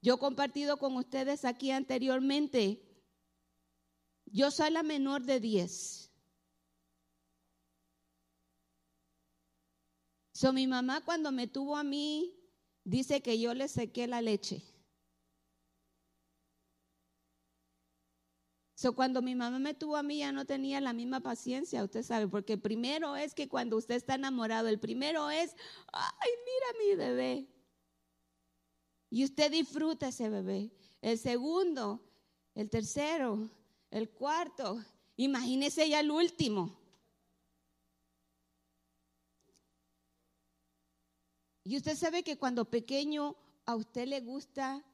Yo 0.00 0.14
he 0.14 0.18
compartido 0.18 0.76
con 0.78 0.96
ustedes 0.96 1.44
aquí 1.44 1.70
anteriormente, 1.70 2.80
yo 4.26 4.50
soy 4.50 4.70
la 4.70 4.82
menor 4.82 5.22
de 5.22 5.40
10. 5.40 6.12
So, 10.32 10.52
mi 10.52 10.68
mamá 10.68 11.04
cuando 11.04 11.32
me 11.32 11.48
tuvo 11.48 11.76
a 11.76 11.82
mí, 11.82 12.32
dice 12.84 13.22
que 13.22 13.40
yo 13.40 13.54
le 13.54 13.66
sequé 13.66 14.06
la 14.06 14.22
leche. 14.22 14.62
So, 18.74 18.94
cuando 18.94 19.20
mi 19.20 19.34
mamá 19.34 19.58
me 19.58 19.74
tuvo 19.74 19.96
a 19.96 20.04
mí 20.04 20.18
ya 20.18 20.30
no 20.30 20.44
tenía 20.44 20.80
la 20.80 20.92
misma 20.92 21.18
paciencia, 21.18 21.82
usted 21.82 22.04
sabe, 22.04 22.28
porque 22.28 22.56
primero 22.56 23.16
es 23.16 23.34
que 23.34 23.48
cuando 23.48 23.76
usted 23.76 23.96
está 23.96 24.14
enamorado, 24.14 24.68
el 24.68 24.78
primero 24.78 25.28
es, 25.28 25.56
ay, 25.92 26.30
mira 26.44 26.78
mi 26.78 26.94
bebé. 26.94 27.57
Y 29.10 29.24
usted 29.24 29.50
disfruta 29.50 30.08
ese 30.08 30.28
bebé. 30.28 30.70
El 31.00 31.18
segundo, 31.18 32.00
el 32.54 32.68
tercero, 32.68 33.50
el 33.90 34.10
cuarto, 34.10 34.82
imagínese 35.16 35.88
ya 35.88 36.00
el 36.00 36.10
último. 36.10 36.76
Y 41.64 41.76
usted 41.76 41.96
sabe 41.96 42.22
que 42.22 42.38
cuando 42.38 42.64
pequeño 42.64 43.36
a 43.66 43.76
usted 43.76 44.06
le 44.06 44.20
gusta 44.20 44.84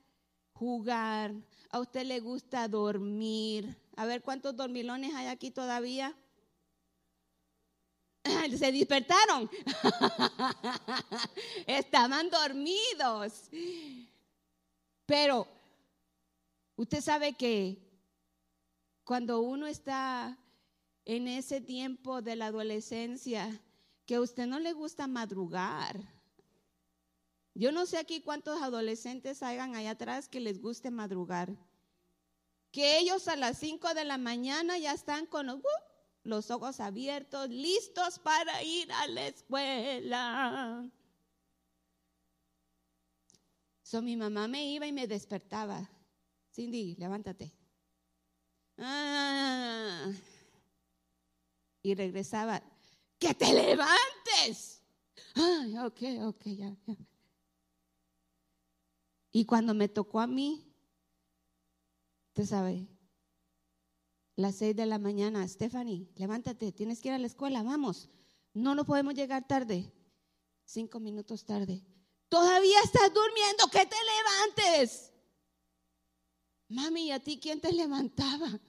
jugar, 0.53 1.33
a 1.71 1.81
usted 1.81 2.05
le 2.05 2.21
gusta 2.21 2.69
dormir. 2.69 3.77
A 3.97 4.07
ver 4.07 4.23
cuántos 4.23 4.57
dormilones 4.57 5.15
hay 5.15 5.27
aquí 5.27 5.51
todavía. 5.51 6.17
Se 8.59 8.73
despertaron. 8.73 9.51
Estaban 11.67 12.31
dormidos. 12.31 13.51
Pero 15.07 15.47
usted 16.77 17.01
sabe 17.01 17.35
que 17.35 17.79
cuando 19.05 19.41
uno 19.41 19.67
está 19.67 20.39
en 21.05 21.29
ese 21.29 21.61
tiempo 21.61 22.23
de 22.23 22.37
la 22.37 22.47
adolescencia, 22.47 23.61
que 24.07 24.17
a 24.17 24.21
usted 24.21 24.47
no 24.47 24.59
le 24.59 24.73
gusta 24.73 25.07
madrugar, 25.07 26.01
yo 27.55 27.71
no 27.71 27.87
sé 27.87 27.99
aquí 27.99 28.21
cuántos 28.21 28.61
adolescentes 28.63 29.43
hayan 29.43 29.77
allá 29.77 29.91
atrás 29.93 30.29
que 30.29 30.41
les 30.41 30.61
guste 30.61 30.91
madrugar. 30.91 31.55
Que 32.73 32.99
ellos 32.99 33.29
a 33.29 33.37
las 33.37 33.59
5 33.59 33.95
de 33.95 34.05
la 34.05 34.19
mañana 34.19 34.77
ya 34.79 34.93
están 34.93 35.27
con 35.27 35.49
los, 36.25 36.51
ojos 36.51 36.81
abiertos, 36.81 37.49
listos 37.49 38.19
para 38.19 38.63
ir 38.63 38.91
a 38.93 39.07
la 39.07 39.27
escuela. 39.29 40.91
So, 43.83 44.03
mi 44.03 44.17
mamá 44.17 44.49
me 44.49 44.65
iba 44.67 44.87
y 44.87 44.93
me 44.93 45.07
despertaba. 45.07 45.89
Cindy, 46.53 46.97
levántate. 46.97 47.53
Ah. 48.79 50.11
y 51.83 51.95
regresaba. 51.95 52.63
Que 53.19 53.35
te 53.35 53.53
levantes. 53.53 54.83
Ay, 55.35 55.79
ok, 55.79 56.03
ok, 56.23 56.43
ya, 56.47 56.77
ya. 56.87 56.97
Y 59.31 59.45
cuando 59.45 59.75
me 59.75 59.89
tocó 59.89 60.21
a 60.21 60.27
mí, 60.27 60.73
usted 62.29 62.47
sabe, 62.47 62.87
las 64.37 64.57
seis 64.57 64.75
de 64.75 64.87
la 64.87 64.99
mañana, 64.99 65.47
Stephanie, 65.47 66.09
levántate, 66.17 66.73
tienes 66.73 67.01
que 67.01 67.09
ir 67.09 67.15
a 67.15 67.19
la 67.19 67.27
escuela, 67.27 67.63
vamos. 67.63 68.09
No 68.53 68.75
nos 68.75 68.87
podemos 68.87 69.15
llegar 69.15 69.47
tarde. 69.47 69.93
Cinco 70.65 71.01
minutos 71.01 71.45
tarde. 71.45 71.85
Todavía 72.29 72.79
estás 72.85 73.13
durmiendo, 73.13 73.67
que 73.71 73.87
te 73.87 73.97
levantes. 74.67 75.13
Mami, 76.69 77.09
¿y 77.09 77.11
a 77.13 77.21
ti 77.21 77.39
quién 77.39 77.61
te 77.61 77.73
levantaba? 77.73 78.61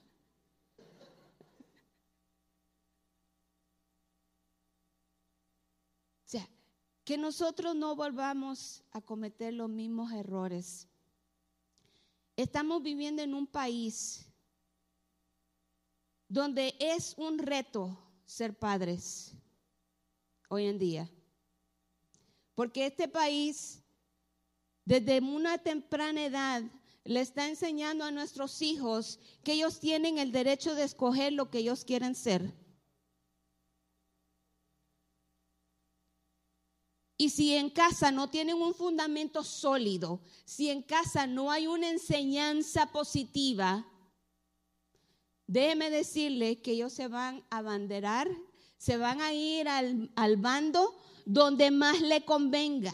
que 7.06 7.16
nosotros 7.16 7.76
no 7.76 7.94
volvamos 7.94 8.82
a 8.90 9.00
cometer 9.00 9.54
los 9.54 9.70
mismos 9.70 10.10
errores. 10.10 10.88
Estamos 12.34 12.82
viviendo 12.82 13.22
en 13.22 13.32
un 13.32 13.46
país 13.46 14.26
donde 16.28 16.74
es 16.78 17.14
un 17.16 17.38
reto 17.38 17.98
ser 18.24 18.58
padres. 18.58 19.32
hoy 20.48 20.66
en 20.66 20.78
día. 20.78 21.10
Porque 22.54 22.86
este 22.86 23.08
país, 23.08 23.82
desde 24.84 25.18
una 25.18 25.58
temprana 25.58 26.24
edad, 26.24 26.62
le 27.04 27.20
está 27.20 27.48
enseñando 27.48 28.04
a 28.04 28.10
nuestros 28.10 28.62
hijos 28.62 29.18
que 29.44 29.52
ellos 29.52 29.80
tienen 29.80 30.18
el 30.18 30.32
derecho 30.32 30.74
de 30.74 30.84
escoger 30.84 31.32
lo 31.32 31.50
que 31.50 31.58
ellos 31.58 31.84
quieren 31.84 32.14
ser. 32.14 32.54
Y 37.18 37.30
si 37.30 37.54
en 37.54 37.70
casa 37.70 38.10
no 38.10 38.28
tienen 38.28 38.56
un 38.56 38.74
fundamento 38.74 39.42
sólido, 39.42 40.20
si 40.44 40.70
en 40.70 40.82
casa 40.82 41.26
no 41.26 41.50
hay 41.50 41.66
una 41.66 41.88
enseñanza 41.88 42.92
positiva, 42.92 43.86
déjeme 45.46 45.90
decirle 45.90 46.60
que 46.60 46.72
ellos 46.72 46.92
se 46.92 47.08
van 47.08 47.44
a 47.50 47.58
abanderar, 47.58 48.28
se 48.78 48.96
van 48.96 49.20
a 49.20 49.32
ir 49.32 49.68
al, 49.68 50.10
al 50.16 50.36
bando 50.36 50.94
donde 51.24 51.70
más 51.70 52.00
le 52.00 52.24
convenga. 52.24 52.92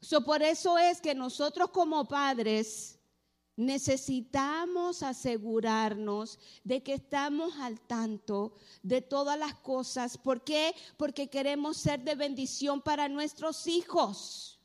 So, 0.00 0.24
por 0.24 0.42
eso 0.42 0.78
es 0.78 1.00
que 1.00 1.14
nosotros 1.14 1.70
como 1.70 2.06
padres 2.08 2.98
necesitamos 3.56 5.02
asegurarnos 5.02 6.38
de 6.64 6.82
que 6.82 6.94
estamos 6.94 7.54
al 7.58 7.80
tanto 7.80 8.56
de 8.82 9.02
todas 9.02 9.38
las 9.38 9.54
cosas. 9.54 10.18
¿Por 10.18 10.42
qué? 10.42 10.74
Porque 10.96 11.28
queremos 11.28 11.76
ser 11.76 12.02
de 12.02 12.14
bendición 12.14 12.80
para 12.82 13.08
nuestros 13.08 13.66
hijos. 13.66 14.61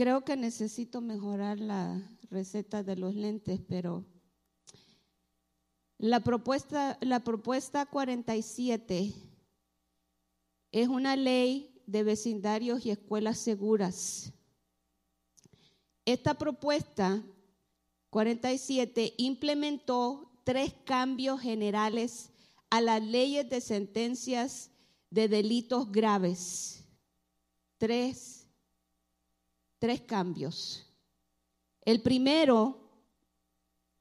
Creo 0.00 0.24
que 0.24 0.34
necesito 0.34 1.02
mejorar 1.02 1.60
la 1.60 2.00
receta 2.30 2.82
de 2.82 2.96
los 2.96 3.14
lentes, 3.14 3.60
pero 3.68 4.06
la 5.98 6.20
propuesta, 6.20 6.96
la 7.02 7.20
propuesta 7.20 7.84
47 7.84 9.12
es 10.72 10.88
una 10.88 11.16
ley 11.16 11.82
de 11.84 12.02
vecindarios 12.02 12.86
y 12.86 12.92
escuelas 12.92 13.40
seguras. 13.40 14.32
Esta 16.06 16.32
propuesta 16.32 17.22
47 18.08 19.12
implementó 19.18 20.32
tres 20.44 20.72
cambios 20.86 21.42
generales 21.42 22.30
a 22.70 22.80
las 22.80 23.02
leyes 23.02 23.50
de 23.50 23.60
sentencias 23.60 24.70
de 25.10 25.28
delitos 25.28 25.92
graves. 25.92 26.86
Tres, 27.76 28.39
tres 29.80 30.02
cambios. 30.02 30.86
El 31.80 32.02
primero 32.02 32.78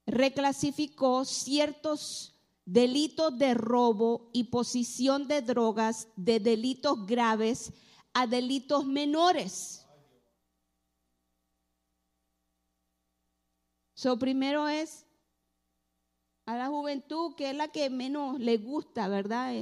reclasificó 0.06 1.26
ciertos 1.26 2.36
delitos 2.66 3.36
de 3.40 3.56
robo 3.56 4.30
y 4.34 4.46
posición 4.46 5.28
de 5.28 5.42
drogas 5.42 6.08
de 6.16 6.40
delitos 6.40 7.08
graves 7.08 7.74
a 8.14 8.28
delitos 8.28 8.86
menores. 8.86 9.86
So, 13.96 14.20
primero 14.20 14.68
es 14.68 15.06
a 16.46 16.58
la 16.58 16.68
juventud, 16.68 17.36
que 17.36 17.50
es 17.50 17.56
la 17.56 17.70
que 17.70 17.90
menos 17.90 18.40
le 18.40 18.58
gusta, 18.58 19.08
¿verdad? 19.08 19.54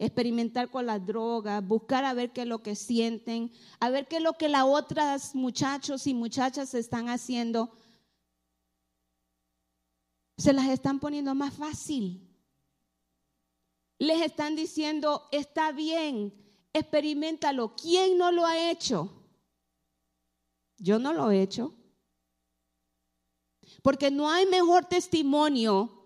Experimentar 0.00 0.68
con 0.68 0.86
las 0.86 1.06
drogas, 1.06 1.64
buscar 1.64 2.04
a 2.04 2.14
ver 2.14 2.32
qué 2.32 2.42
es 2.42 2.48
lo 2.48 2.64
que 2.64 2.74
sienten, 2.74 3.52
a 3.78 3.88
ver 3.90 4.08
qué 4.08 4.16
es 4.16 4.22
lo 4.22 4.32
que 4.32 4.48
las 4.48 4.64
otras 4.64 5.36
muchachos 5.36 6.08
y 6.08 6.14
muchachas 6.14 6.74
están 6.74 7.08
haciendo 7.08 7.70
se 10.40 10.54
las 10.54 10.68
están 10.68 10.98
poniendo 10.98 11.34
más 11.34 11.52
fácil. 11.54 12.26
Les 13.98 14.22
están 14.22 14.56
diciendo, 14.56 15.28
está 15.30 15.70
bien, 15.70 16.32
experimentalo. 16.72 17.76
¿Quién 17.76 18.16
no 18.16 18.32
lo 18.32 18.46
ha 18.46 18.70
hecho? 18.70 19.12
Yo 20.78 20.98
no 20.98 21.12
lo 21.12 21.30
he 21.30 21.42
hecho. 21.42 21.74
Porque 23.82 24.10
no 24.10 24.30
hay 24.30 24.46
mejor 24.46 24.86
testimonio 24.86 25.99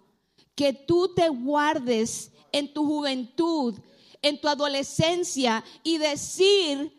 que 0.55 0.73
tú 0.73 1.15
te 1.15 1.29
guardes 1.29 2.31
en 2.53 2.73
tu 2.73 2.87
juventud, 2.87 3.79
en 4.23 4.41
tu 4.41 4.49
adolescencia 4.49 5.65
y 5.83 5.99
decir, 5.99 6.93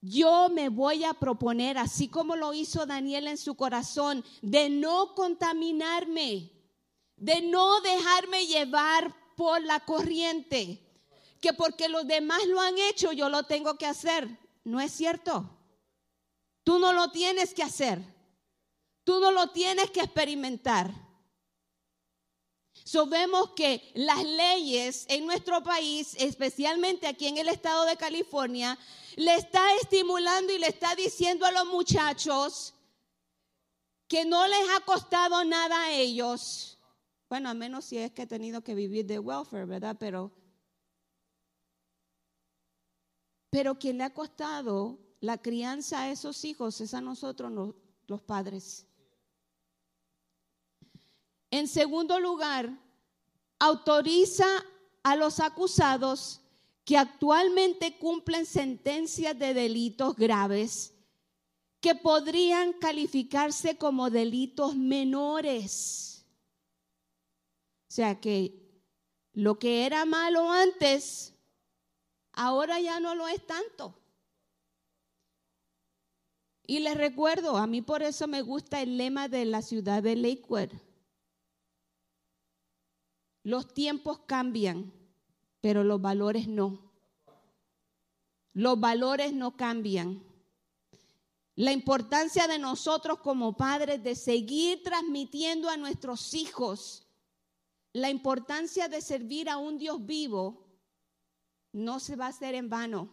yo 0.00 0.48
me 0.48 0.68
voy 0.68 1.04
a 1.04 1.14
proponer, 1.14 1.78
así 1.78 2.08
como 2.08 2.36
lo 2.36 2.52
hizo 2.52 2.86
Daniel 2.86 3.26
en 3.28 3.38
su 3.38 3.54
corazón, 3.54 4.24
de 4.42 4.70
no 4.70 5.14
contaminarme, 5.14 6.52
de 7.16 7.42
no 7.42 7.80
dejarme 7.80 8.46
llevar 8.46 9.14
por 9.36 9.62
la 9.62 9.80
corriente, 9.80 10.80
que 11.40 11.52
porque 11.52 11.88
los 11.88 12.06
demás 12.06 12.44
lo 12.46 12.60
han 12.60 12.76
hecho, 12.78 13.12
yo 13.12 13.28
lo 13.28 13.44
tengo 13.44 13.78
que 13.78 13.86
hacer. 13.86 14.28
No 14.64 14.80
es 14.80 14.92
cierto. 14.92 15.48
Tú 16.64 16.78
no 16.78 16.92
lo 16.92 17.10
tienes 17.10 17.54
que 17.54 17.62
hacer. 17.62 18.02
Tú 19.04 19.20
no 19.20 19.30
lo 19.30 19.50
tienes 19.50 19.90
que 19.90 20.00
experimentar. 20.00 21.07
So, 22.88 23.04
vemos 23.04 23.50
que 23.50 23.92
las 23.94 24.24
leyes 24.24 25.04
en 25.10 25.26
nuestro 25.26 25.62
país, 25.62 26.16
especialmente 26.18 27.06
aquí 27.06 27.26
en 27.26 27.36
el 27.36 27.50
estado 27.50 27.84
de 27.84 27.98
California, 27.98 28.78
le 29.14 29.34
está 29.34 29.60
estimulando 29.82 30.54
y 30.54 30.58
le 30.58 30.68
está 30.68 30.94
diciendo 30.94 31.44
a 31.44 31.52
los 31.52 31.66
muchachos 31.66 32.72
que 34.08 34.24
no 34.24 34.46
les 34.48 34.70
ha 34.74 34.82
costado 34.86 35.44
nada 35.44 35.78
a 35.82 35.92
ellos. 35.92 36.78
Bueno, 37.28 37.50
a 37.50 37.52
menos 37.52 37.84
si 37.84 37.98
es 37.98 38.10
que 38.12 38.22
he 38.22 38.26
tenido 38.26 38.64
que 38.64 38.74
vivir 38.74 39.04
de 39.04 39.18
welfare, 39.18 39.66
¿verdad? 39.66 39.98
Pero, 40.00 40.32
pero 43.50 43.78
quien 43.78 43.98
le 43.98 44.04
ha 44.04 44.14
costado 44.14 44.98
la 45.20 45.36
crianza 45.36 46.04
a 46.04 46.10
esos 46.10 46.42
hijos 46.46 46.80
es 46.80 46.94
a 46.94 47.02
nosotros 47.02 47.52
los 48.06 48.22
padres. 48.22 48.87
En 51.50 51.68
segundo 51.68 52.20
lugar, 52.20 52.70
autoriza 53.58 54.46
a 55.02 55.16
los 55.16 55.40
acusados 55.40 56.40
que 56.84 56.96
actualmente 56.96 57.98
cumplen 57.98 58.46
sentencias 58.46 59.38
de 59.38 59.54
delitos 59.54 60.16
graves 60.16 60.94
que 61.80 61.94
podrían 61.94 62.72
calificarse 62.72 63.76
como 63.76 64.10
delitos 64.10 64.74
menores. 64.74 66.26
O 67.88 67.92
sea 67.92 68.20
que 68.20 68.82
lo 69.32 69.58
que 69.58 69.86
era 69.86 70.04
malo 70.04 70.50
antes, 70.50 71.34
ahora 72.32 72.80
ya 72.80 73.00
no 73.00 73.14
lo 73.14 73.28
es 73.28 73.46
tanto. 73.46 73.94
Y 76.66 76.80
les 76.80 76.96
recuerdo, 76.96 77.56
a 77.56 77.66
mí 77.66 77.80
por 77.80 78.02
eso 78.02 78.26
me 78.26 78.42
gusta 78.42 78.82
el 78.82 78.98
lema 78.98 79.28
de 79.28 79.44
la 79.46 79.62
ciudad 79.62 80.02
de 80.02 80.16
Lakewood. 80.16 80.70
Los 83.48 83.72
tiempos 83.72 84.18
cambian 84.26 84.92
pero 85.60 85.84
los 85.84 86.00
valores 86.00 86.48
no. 86.48 86.92
Los 88.52 88.78
valores 88.78 89.32
no 89.32 89.56
cambian. 89.56 90.22
La 91.54 91.72
importancia 91.72 92.46
de 92.46 92.58
nosotros 92.58 93.20
como 93.20 93.56
padres 93.56 94.02
de 94.02 94.14
seguir 94.14 94.82
transmitiendo 94.82 95.70
a 95.70 95.76
nuestros 95.78 96.34
hijos 96.34 97.06
la 97.94 98.10
importancia 98.10 98.86
de 98.86 99.00
servir 99.00 99.48
a 99.48 99.56
un 99.56 99.78
Dios 99.78 100.04
vivo 100.04 100.68
no 101.72 102.00
se 102.00 102.16
va 102.16 102.26
a 102.26 102.28
hacer 102.28 102.54
en 102.54 102.68
vano. 102.68 103.08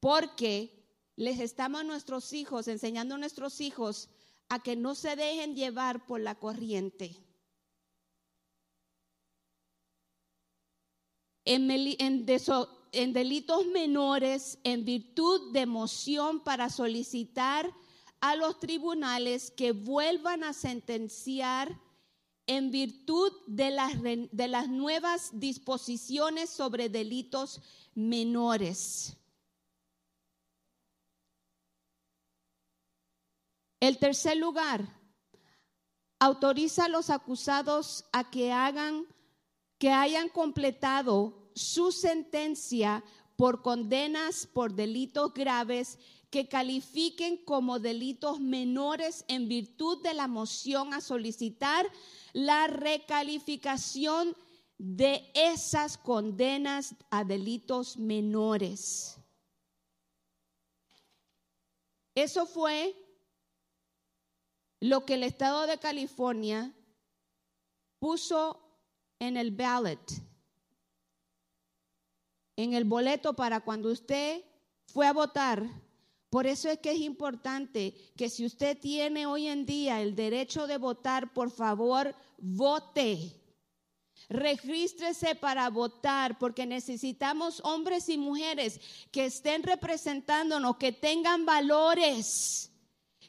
Porque 0.00 0.86
les 1.14 1.38
estamos 1.38 1.82
a 1.82 1.84
nuestros 1.84 2.32
hijos, 2.32 2.66
enseñando 2.66 3.14
a 3.14 3.18
nuestros 3.18 3.60
hijos 3.60 4.08
a 4.48 4.60
que 4.62 4.74
no 4.74 4.96
se 4.96 5.14
dejen 5.14 5.54
llevar 5.54 6.04
por 6.04 6.20
la 6.20 6.34
corriente. 6.34 7.27
En, 11.48 13.12
delitos 13.12 13.66
menores 13.68 14.58
en 14.64 14.84
virtud 14.84 15.52
de 15.52 15.64
moción 15.64 16.40
para 16.40 16.68
solicitar 16.68 17.72
a 18.20 18.36
los 18.36 18.60
tribunales 18.60 19.50
que 19.50 19.72
vuelvan 19.72 20.44
a 20.44 20.52
sentenciar 20.52 21.80
en 22.46 22.70
virtud 22.70 23.32
de 23.46 23.70
las, 23.70 23.92
de 24.02 24.48
las 24.48 24.68
nuevas 24.68 25.30
disposiciones 25.32 26.50
sobre 26.50 26.90
delitos 26.90 27.62
menores. 27.94 29.16
El 33.80 33.96
tercer 33.98 34.36
lugar, 34.36 34.86
autoriza 36.18 36.86
a 36.86 36.88
los 36.88 37.08
acusados 37.10 38.04
a 38.12 38.28
que 38.28 38.52
hagan 38.52 39.06
que 39.78 39.90
hayan 39.90 40.28
completado 40.28 41.50
su 41.54 41.92
sentencia 41.92 43.04
por 43.36 43.62
condenas 43.62 44.46
por 44.46 44.74
delitos 44.74 45.32
graves 45.32 45.98
que 46.30 46.48
califiquen 46.48 47.36
como 47.44 47.78
delitos 47.78 48.40
menores 48.40 49.24
en 49.28 49.48
virtud 49.48 50.02
de 50.02 50.12
la 50.12 50.26
moción 50.26 50.92
a 50.92 51.00
solicitar 51.00 51.86
la 52.32 52.66
recalificación 52.66 54.36
de 54.76 55.30
esas 55.34 55.96
condenas 55.96 56.94
a 57.10 57.24
delitos 57.24 57.96
menores. 57.96 59.18
Eso 62.14 62.46
fue 62.46 62.96
lo 64.80 65.04
que 65.04 65.14
el 65.14 65.22
Estado 65.22 65.66
de 65.66 65.78
California 65.78 66.74
puso 68.00 68.67
en 69.18 69.36
el 69.36 69.50
ballot, 69.50 70.00
en 72.56 72.74
el 72.74 72.84
boleto 72.84 73.34
para 73.34 73.60
cuando 73.60 73.90
usted 73.90 74.42
fue 74.86 75.06
a 75.06 75.12
votar. 75.12 75.64
Por 76.30 76.46
eso 76.46 76.68
es 76.68 76.78
que 76.78 76.92
es 76.92 77.00
importante 77.00 77.94
que 78.16 78.28
si 78.28 78.44
usted 78.44 78.78
tiene 78.78 79.26
hoy 79.26 79.46
en 79.46 79.64
día 79.64 80.02
el 80.02 80.14
derecho 80.14 80.66
de 80.66 80.76
votar, 80.76 81.32
por 81.32 81.50
favor, 81.50 82.14
vote. 82.36 83.34
Regístrese 84.28 85.34
para 85.36 85.70
votar 85.70 86.38
porque 86.38 86.66
necesitamos 86.66 87.60
hombres 87.64 88.10
y 88.10 88.18
mujeres 88.18 88.78
que 89.10 89.26
estén 89.26 89.62
representándonos, 89.62 90.76
que 90.76 90.92
tengan 90.92 91.46
valores 91.46 92.67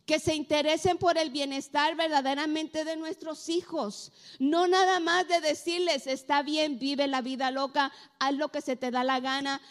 que 0.09 0.19
se 0.19 0.33
interesen 0.33 0.97
por 0.97 1.19
el 1.19 1.29
bienestar 1.29 1.95
verdaderamente 1.95 2.83
de 2.83 2.95
nuestros 2.95 3.47
hijos. 3.47 4.11
No 4.39 4.67
nada 4.67 4.99
más 4.99 5.27
de 5.27 5.39
decirles, 5.39 6.07
está 6.07 6.41
bien, 6.41 6.79
vive 6.79 7.05
la 7.05 7.21
vida 7.21 7.51
loca, 7.51 7.91
haz 8.17 8.33
lo 8.33 8.49
que 8.49 8.61
se 8.61 8.75
te 8.75 8.89
da 8.89 9.03
la 9.03 9.19
gana, 9.19 9.61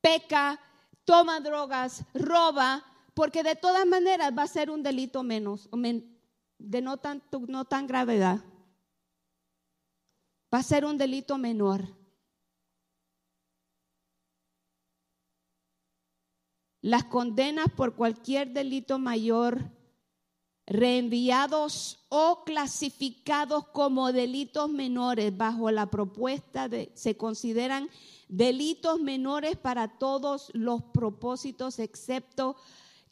peca, 0.00 0.58
toma 1.04 1.40
drogas, 1.40 2.04
roba, 2.14 2.86
porque 3.12 3.42
de 3.42 3.54
todas 3.54 3.84
maneras 3.84 4.32
va 4.32 4.44
a 4.44 4.46
ser 4.46 4.70
un 4.70 4.82
delito 4.82 5.22
menos, 5.22 5.68
de 6.56 6.80
no 6.80 6.96
tan, 6.96 7.22
no 7.46 7.66
tan 7.66 7.86
gravedad. 7.86 8.38
Va 10.54 10.60
a 10.60 10.62
ser 10.62 10.86
un 10.86 10.96
delito 10.96 11.36
menor. 11.36 11.84
Las 16.82 17.04
condenas 17.04 17.66
por 17.76 17.94
cualquier 17.94 18.52
delito 18.52 18.98
mayor 18.98 19.70
reenviados 20.66 22.06
o 22.08 22.44
clasificados 22.44 23.66
como 23.68 24.12
delitos 24.12 24.70
menores 24.70 25.36
bajo 25.36 25.70
la 25.70 25.90
propuesta 25.90 26.68
de 26.68 26.92
se 26.94 27.16
consideran 27.16 27.90
delitos 28.28 29.00
menores 29.00 29.56
para 29.56 29.98
todos 29.98 30.50
los 30.54 30.82
propósitos 30.82 31.80
excepto 31.80 32.56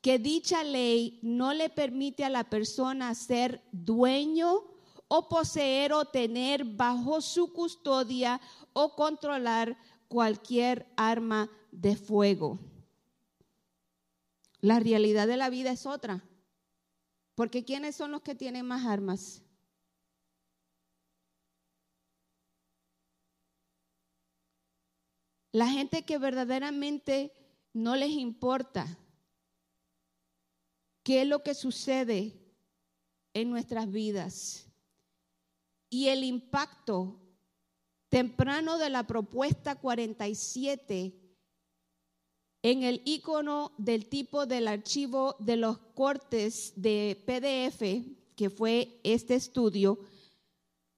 que 0.00 0.20
dicha 0.20 0.62
ley 0.62 1.18
no 1.22 1.52
le 1.52 1.68
permite 1.68 2.24
a 2.24 2.28
la 2.28 2.44
persona 2.44 3.14
ser 3.16 3.60
dueño 3.72 4.62
o 5.08 5.28
poseer 5.28 5.92
o 5.92 6.04
tener 6.04 6.64
bajo 6.64 7.20
su 7.20 7.52
custodia 7.52 8.40
o 8.72 8.94
controlar 8.94 9.76
cualquier 10.06 10.86
arma 10.96 11.50
de 11.72 11.96
fuego. 11.96 12.58
La 14.60 14.80
realidad 14.80 15.26
de 15.26 15.36
la 15.36 15.50
vida 15.50 15.70
es 15.70 15.86
otra. 15.86 16.24
Porque 17.34 17.64
¿quiénes 17.64 17.94
son 17.94 18.10
los 18.10 18.22
que 18.22 18.34
tienen 18.34 18.66
más 18.66 18.84
armas? 18.84 19.42
La 25.52 25.68
gente 25.68 26.04
que 26.04 26.18
verdaderamente 26.18 27.32
no 27.72 27.96
les 27.96 28.10
importa 28.10 28.98
qué 31.02 31.22
es 31.22 31.28
lo 31.28 31.42
que 31.42 31.54
sucede 31.54 32.38
en 33.32 33.50
nuestras 33.50 33.90
vidas. 33.90 34.66
Y 35.88 36.08
el 36.08 36.24
impacto 36.24 37.20
temprano 38.08 38.78
de 38.78 38.90
la 38.90 39.06
propuesta 39.06 39.76
47 39.76 41.27
en 42.62 42.82
el 42.82 43.02
icono 43.04 43.72
del 43.78 44.08
tipo 44.08 44.46
del 44.46 44.68
archivo 44.68 45.36
de 45.38 45.56
los 45.56 45.78
cortes 45.94 46.72
de 46.76 47.22
PDF, 47.26 48.36
que 48.36 48.50
fue 48.50 49.00
este 49.04 49.34
estudio, 49.34 49.98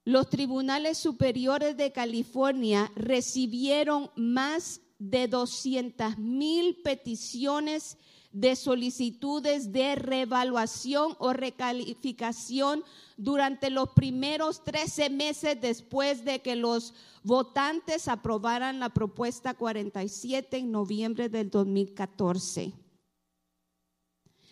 los 0.05 0.29
tribunales 0.31 0.99
superiores 0.99 1.77
de 1.77 1.92
California 1.92 2.90
recibieron 2.96 4.11
más 4.16 4.81
de 4.99 5.29
200 5.29 6.18
mil 6.18 6.77
peticiones 6.83 7.96
de 8.33 8.55
solicitudes 8.55 9.73
de 9.73 9.97
revaluación 9.97 11.16
o 11.19 11.33
recalificación 11.33 12.85
durante 13.16 13.71
los 13.71 13.90
primeros 13.90 14.62
13 14.62 15.11
meses 15.11 15.61
después 15.61 16.25
de 16.25 16.40
que 16.40 16.55
los 16.55 16.95
votantes 17.25 18.07
aprobaran 18.07 18.79
la 18.79 18.90
propuesta 18.90 19.55
47 19.55 20.59
en 20.59 20.71
noviembre 20.71 21.29
del 21.29 21.51
2014. 21.51 22.73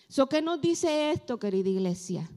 ¿So 0.08 0.28
qué 0.28 0.42
nos 0.42 0.60
dice 0.60 1.12
esto, 1.12 1.38
querida 1.38 1.68
iglesia? 1.68 2.28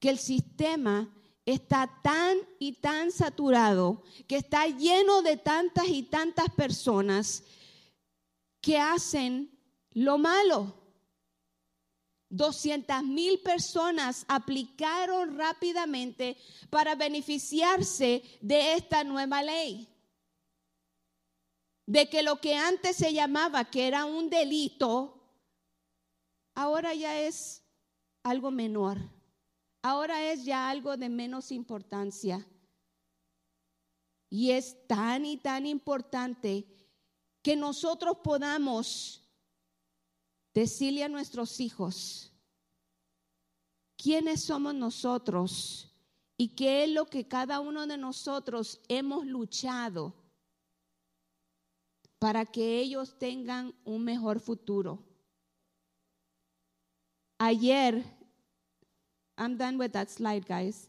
Que 0.00 0.10
el 0.10 0.18
sistema 0.18 1.08
está 1.44 2.00
tan 2.02 2.38
y 2.58 2.72
tan 2.72 3.12
saturado, 3.12 4.02
que 4.26 4.36
está 4.36 4.66
lleno 4.66 5.22
de 5.22 5.36
tantas 5.36 5.88
y 5.88 6.02
tantas 6.02 6.50
personas 6.54 7.44
que 8.60 8.78
hacen 8.78 9.59
lo 9.92 10.18
malo. 10.18 10.74
200 12.30 13.02
mil 13.02 13.40
personas 13.40 14.24
aplicaron 14.28 15.36
rápidamente 15.36 16.36
para 16.70 16.94
beneficiarse 16.94 18.22
de 18.40 18.74
esta 18.74 19.02
nueva 19.02 19.42
ley. 19.42 19.88
De 21.86 22.08
que 22.08 22.22
lo 22.22 22.40
que 22.40 22.54
antes 22.54 22.96
se 22.96 23.12
llamaba 23.12 23.64
que 23.64 23.88
era 23.88 24.04
un 24.04 24.30
delito, 24.30 25.20
ahora 26.54 26.94
ya 26.94 27.20
es 27.20 27.64
algo 28.22 28.52
menor. 28.52 28.98
Ahora 29.82 30.30
es 30.30 30.44
ya 30.44 30.70
algo 30.70 30.96
de 30.96 31.08
menos 31.08 31.50
importancia. 31.50 32.46
Y 34.28 34.52
es 34.52 34.86
tan 34.86 35.26
y 35.26 35.36
tan 35.38 35.66
importante 35.66 36.64
que 37.42 37.56
nosotros 37.56 38.18
podamos 38.22 39.20
decirle 40.54 41.04
a 41.04 41.08
nuestros 41.08 41.60
hijos 41.60 42.32
quiénes 43.96 44.42
somos 44.44 44.74
nosotros 44.74 45.92
y 46.36 46.48
qué 46.54 46.84
es 46.84 46.90
lo 46.90 47.06
que 47.06 47.28
cada 47.28 47.60
uno 47.60 47.86
de 47.86 47.98
nosotros 47.98 48.80
hemos 48.88 49.26
luchado 49.26 50.14
para 52.18 52.44
que 52.44 52.78
ellos 52.78 53.18
tengan 53.18 53.74
un 53.84 54.04
mejor 54.04 54.40
futuro. 54.40 55.04
Ayer, 57.38 58.04
I'm 59.36 59.56
done 59.56 59.78
with 59.78 59.92
that 59.92 60.08
slide, 60.08 60.44
guys. 60.46 60.88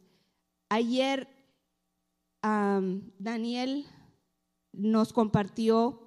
Ayer, 0.69 1.27
um, 2.43 3.11
Daniel 3.17 3.85
nos 4.73 5.13
compartió 5.13 6.01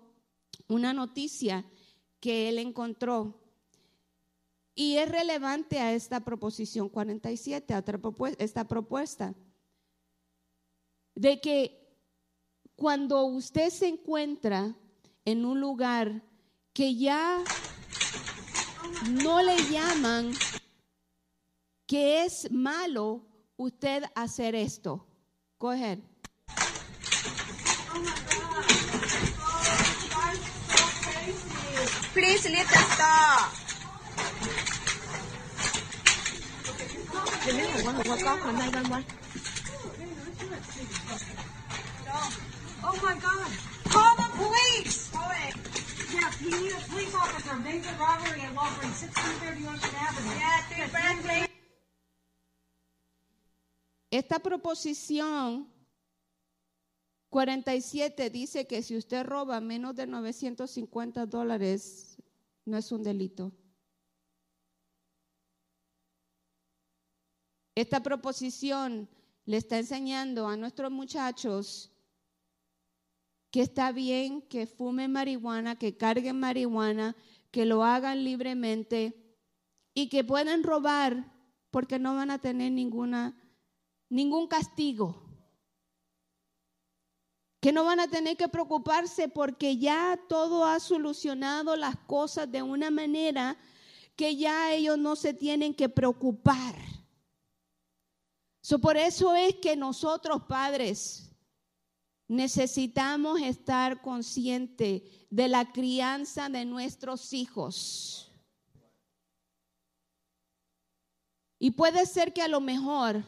una 0.68 0.92
noticia 0.92 1.64
que 2.20 2.48
él 2.48 2.58
encontró 2.58 3.43
y 4.74 4.96
es 4.96 5.08
relevante 5.08 5.78
a 5.80 5.92
esta 5.92 6.20
proposición 6.20 6.88
47, 6.88 7.74
a 7.74 7.84
esta 8.38 8.64
propuesta, 8.66 9.34
de 11.14 11.40
que 11.40 11.80
cuando 12.74 13.24
usted 13.24 13.70
se 13.70 13.86
encuentra 13.86 14.74
en 15.24 15.44
un 15.44 15.60
lugar 15.60 16.22
que 16.72 16.96
ya 16.96 17.42
no 19.22 19.42
le 19.42 19.56
llaman 19.70 20.32
que 21.86 22.24
es 22.24 22.50
malo 22.50 23.24
usted 23.56 24.04
hacer 24.14 24.54
esto. 24.54 25.06
Ahead. 25.60 25.98
Please 32.12 32.48
let 32.50 32.66
us 32.66 32.92
stop. 32.92 33.63
My 37.44 37.52
God. 43.20 43.50
Call 43.84 44.16
the 44.16 44.28
police. 44.34 45.10
Officer. 47.14 47.56
Major 47.56 47.94
robbery 47.98 48.40
at 48.40 48.54
Walgreens, 48.54 48.96
1630 48.96 49.68
Ocean 49.68 49.94
Avenue. 50.00 50.38
Yeah, 50.38 51.46
Esta 54.10 54.38
proposición 54.38 55.68
47 57.28 58.30
dice 58.30 58.66
que 58.66 58.82
si 58.82 58.96
usted 58.96 59.26
roba 59.26 59.60
menos 59.60 59.94
de 59.96 60.06
950 60.06 61.26
dólares 61.26 62.16
no 62.64 62.78
es 62.78 62.90
un 62.90 63.02
delito. 63.02 63.52
Esta 67.74 68.02
proposición 68.02 69.08
le 69.46 69.56
está 69.56 69.78
enseñando 69.78 70.48
a 70.48 70.56
nuestros 70.56 70.90
muchachos 70.90 71.90
que 73.50 73.62
está 73.62 73.92
bien 73.92 74.42
que 74.42 74.66
fumen 74.66 75.12
marihuana, 75.12 75.76
que 75.76 75.96
carguen 75.96 76.40
marihuana, 76.40 77.14
que 77.50 77.64
lo 77.64 77.84
hagan 77.84 78.24
libremente 78.24 79.14
y 79.94 80.08
que 80.08 80.24
pueden 80.24 80.62
robar 80.62 81.32
porque 81.70 81.98
no 81.98 82.14
van 82.14 82.30
a 82.30 82.40
tener 82.40 82.72
ningún 82.72 84.48
castigo. 84.48 85.22
Que 87.60 87.72
no 87.72 87.84
van 87.84 88.00
a 88.00 88.08
tener 88.08 88.36
que 88.36 88.48
preocuparse 88.48 89.28
porque 89.28 89.78
ya 89.78 90.18
todo 90.28 90.64
ha 90.64 90.78
solucionado 90.80 91.76
las 91.76 91.96
cosas 91.96 92.50
de 92.50 92.62
una 92.62 92.90
manera 92.90 93.56
que 94.16 94.36
ya 94.36 94.72
ellos 94.72 94.98
no 94.98 95.16
se 95.16 95.32
tienen 95.32 95.74
que 95.74 95.88
preocupar. 95.88 96.93
Por 98.80 98.96
eso 98.96 99.34
es 99.34 99.56
que 99.56 99.76
nosotros 99.76 100.44
padres 100.44 101.30
necesitamos 102.26 103.40
estar 103.42 104.00
conscientes 104.00 105.02
de 105.28 105.48
la 105.48 105.70
crianza 105.70 106.48
de 106.48 106.64
nuestros 106.64 107.34
hijos. 107.34 108.32
Y 111.58 111.72
puede 111.72 112.06
ser 112.06 112.32
que 112.32 112.40
a 112.40 112.48
lo 112.48 112.60
mejor, 112.60 113.22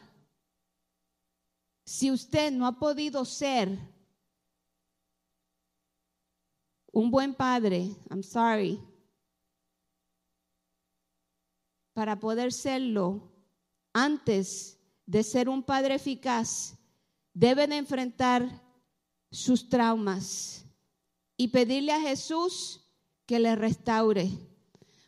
si 1.85 2.11
usted 2.11 2.51
no 2.51 2.65
ha 2.65 2.79
podido 2.79 3.23
ser 3.23 3.77
un 6.91 7.11
buen 7.11 7.35
padre, 7.35 7.95
I'm 8.09 8.23
sorry, 8.23 8.81
para 11.93 12.19
poder 12.19 12.51
serlo 12.51 13.31
antes 13.93 14.76
de 15.07 15.23
ser 15.23 15.49
un 15.49 15.63
padre 15.63 15.95
eficaz, 15.95 16.75
debe 17.33 17.65
de 17.65 17.77
enfrentar 17.77 18.61
sus 19.31 19.69
traumas 19.69 20.65
y 21.37 21.47
pedirle 21.47 21.93
a 21.93 22.01
Jesús 22.01 22.81
que 23.25 23.39
le 23.39 23.55
restaure. 23.55 24.29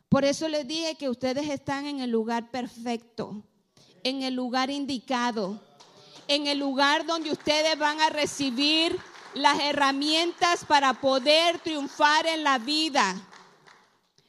Por 0.07 0.25
eso 0.25 0.47
les 0.47 0.67
dije 0.67 0.95
que 0.95 1.09
ustedes 1.09 1.49
están 1.49 1.85
en 1.85 1.99
el 1.99 2.09
lugar 2.09 2.49
perfecto, 2.49 3.43
en 4.03 4.23
el 4.23 4.33
lugar 4.33 4.71
indicado, 4.71 5.61
en 6.27 6.47
el 6.47 6.59
lugar 6.59 7.05
donde 7.05 7.31
ustedes 7.31 7.77
van 7.77 7.99
a 7.99 8.09
recibir 8.09 8.97
las 9.33 9.59
herramientas 9.59 10.63
para 10.65 11.01
poder 11.01 11.59
triunfar 11.59 12.25
en 12.25 12.43
la 12.43 12.57
vida, 12.57 13.21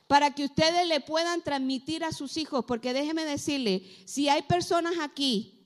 para 0.08 0.34
que 0.34 0.44
ustedes 0.44 0.86
le 0.88 1.00
puedan 1.00 1.42
transmitir 1.42 2.04
a 2.04 2.12
sus 2.12 2.36
hijos, 2.36 2.64
porque 2.66 2.92
déjeme 2.92 3.24
decirle, 3.24 3.84
si 4.04 4.28
hay 4.28 4.42
personas 4.42 4.94
aquí 5.00 5.59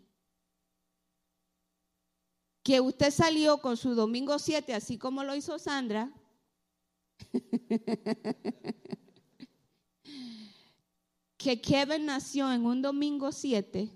que 2.64 2.80
usted 2.80 3.12
salió 3.12 3.58
con 3.58 3.76
su 3.76 3.94
domingo 3.94 4.40
7, 4.40 4.72
así 4.74 4.96
como 4.98 5.22
lo 5.22 5.36
hizo 5.36 5.58
Sandra, 5.58 6.10
que 11.36 11.60
Kevin 11.60 12.06
nació 12.06 12.50
en 12.50 12.64
un 12.64 12.80
domingo 12.80 13.30
7, 13.32 13.90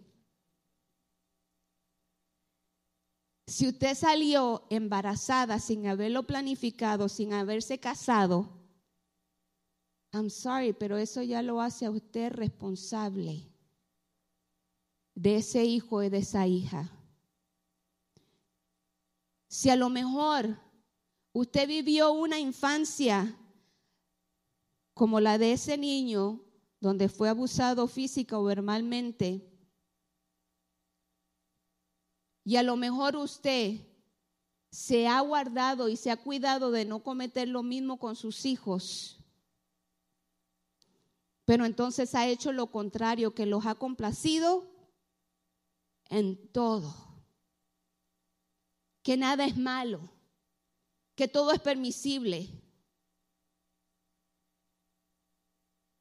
si 3.46 3.68
usted 3.68 3.94
salió 3.94 4.66
embarazada 4.68 5.59
sin 5.59 5.87
haberlo 5.87 6.24
planificado, 6.24 7.09
sin 7.09 7.33
haberse 7.33 7.81
casado, 7.81 8.50
I'm 10.12 10.28
sorry, 10.28 10.74
pero 10.74 10.98
eso 10.98 11.22
ya 11.22 11.40
lo 11.40 11.62
hace 11.62 11.87
a 11.87 11.90
usted 11.90 12.33
responsable 12.33 13.50
de 15.14 15.37
ese 15.37 15.64
hijo 15.64 16.02
y 16.02 16.11
de 16.11 16.18
esa 16.18 16.46
hija. 16.46 16.97
Si 19.48 19.70
a 19.70 19.76
lo 19.76 19.88
mejor 19.88 20.61
usted 21.32 21.66
vivió 21.66 22.12
una 22.12 22.38
infancia 22.38 23.34
como 24.92 25.20
la 25.20 25.38
de 25.38 25.52
ese 25.52 25.78
niño, 25.78 26.44
donde 26.80 27.08
fue 27.08 27.30
abusado 27.30 27.88
física 27.88 28.38
o 28.38 28.44
verbalmente, 28.44 29.50
y 32.44 32.56
a 32.56 32.62
lo 32.62 32.76
mejor 32.76 33.16
usted 33.16 33.80
se 34.70 35.08
ha 35.08 35.20
guardado 35.20 35.88
y 35.88 35.96
se 35.96 36.11
ha 36.11 36.16
cuidado 36.16 36.70
de 36.70 36.84
no 36.84 37.02
cometer 37.02 37.48
lo 37.48 37.62
mismo 37.62 37.98
con 37.98 38.16
sus 38.16 38.44
hijos, 38.44 39.18
pero 41.46 41.64
entonces 41.64 42.14
ha 42.14 42.26
hecho 42.26 42.52
lo 42.52 42.70
contrario, 42.70 43.34
que 43.34 43.46
los 43.46 43.64
ha 43.64 43.74
complacido 43.74 44.66
en 46.11 46.52
todo 46.52 47.08
que 49.09 49.16
nada 49.16 49.47
es 49.47 49.57
malo, 49.57 50.01
que 51.14 51.29
todo 51.29 51.53
es 51.53 51.61
permisible. 51.61 52.51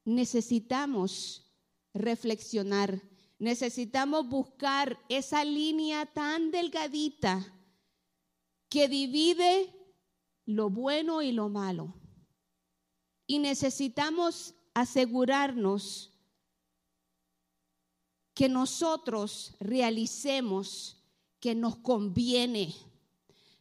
Necesitamos 0.04 1.50
reflexionar, 1.94 3.00
necesitamos 3.38 4.28
buscar 4.28 5.02
esa 5.08 5.42
línea 5.42 6.04
tan 6.04 6.50
delgadita 6.50 7.50
que 8.68 8.88
divide 8.88 9.74
lo 10.44 10.68
bueno 10.68 11.22
y 11.22 11.32
lo 11.32 11.48
malo. 11.48 11.94
Y 13.26 13.38
necesitamos 13.38 14.54
asegurarnos 14.74 16.12
que 18.34 18.50
nosotros 18.50 19.56
realicemos 19.60 21.02
que 21.40 21.54
nos 21.54 21.76
conviene 21.76 22.74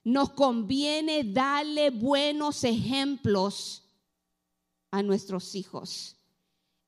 nos 0.07 0.29
conviene 0.29 1.21
darle 1.25 1.89
buenos 1.89 2.63
ejemplos 2.63 3.83
a 4.89 5.03
nuestros 5.03 5.53
hijos. 5.53 6.15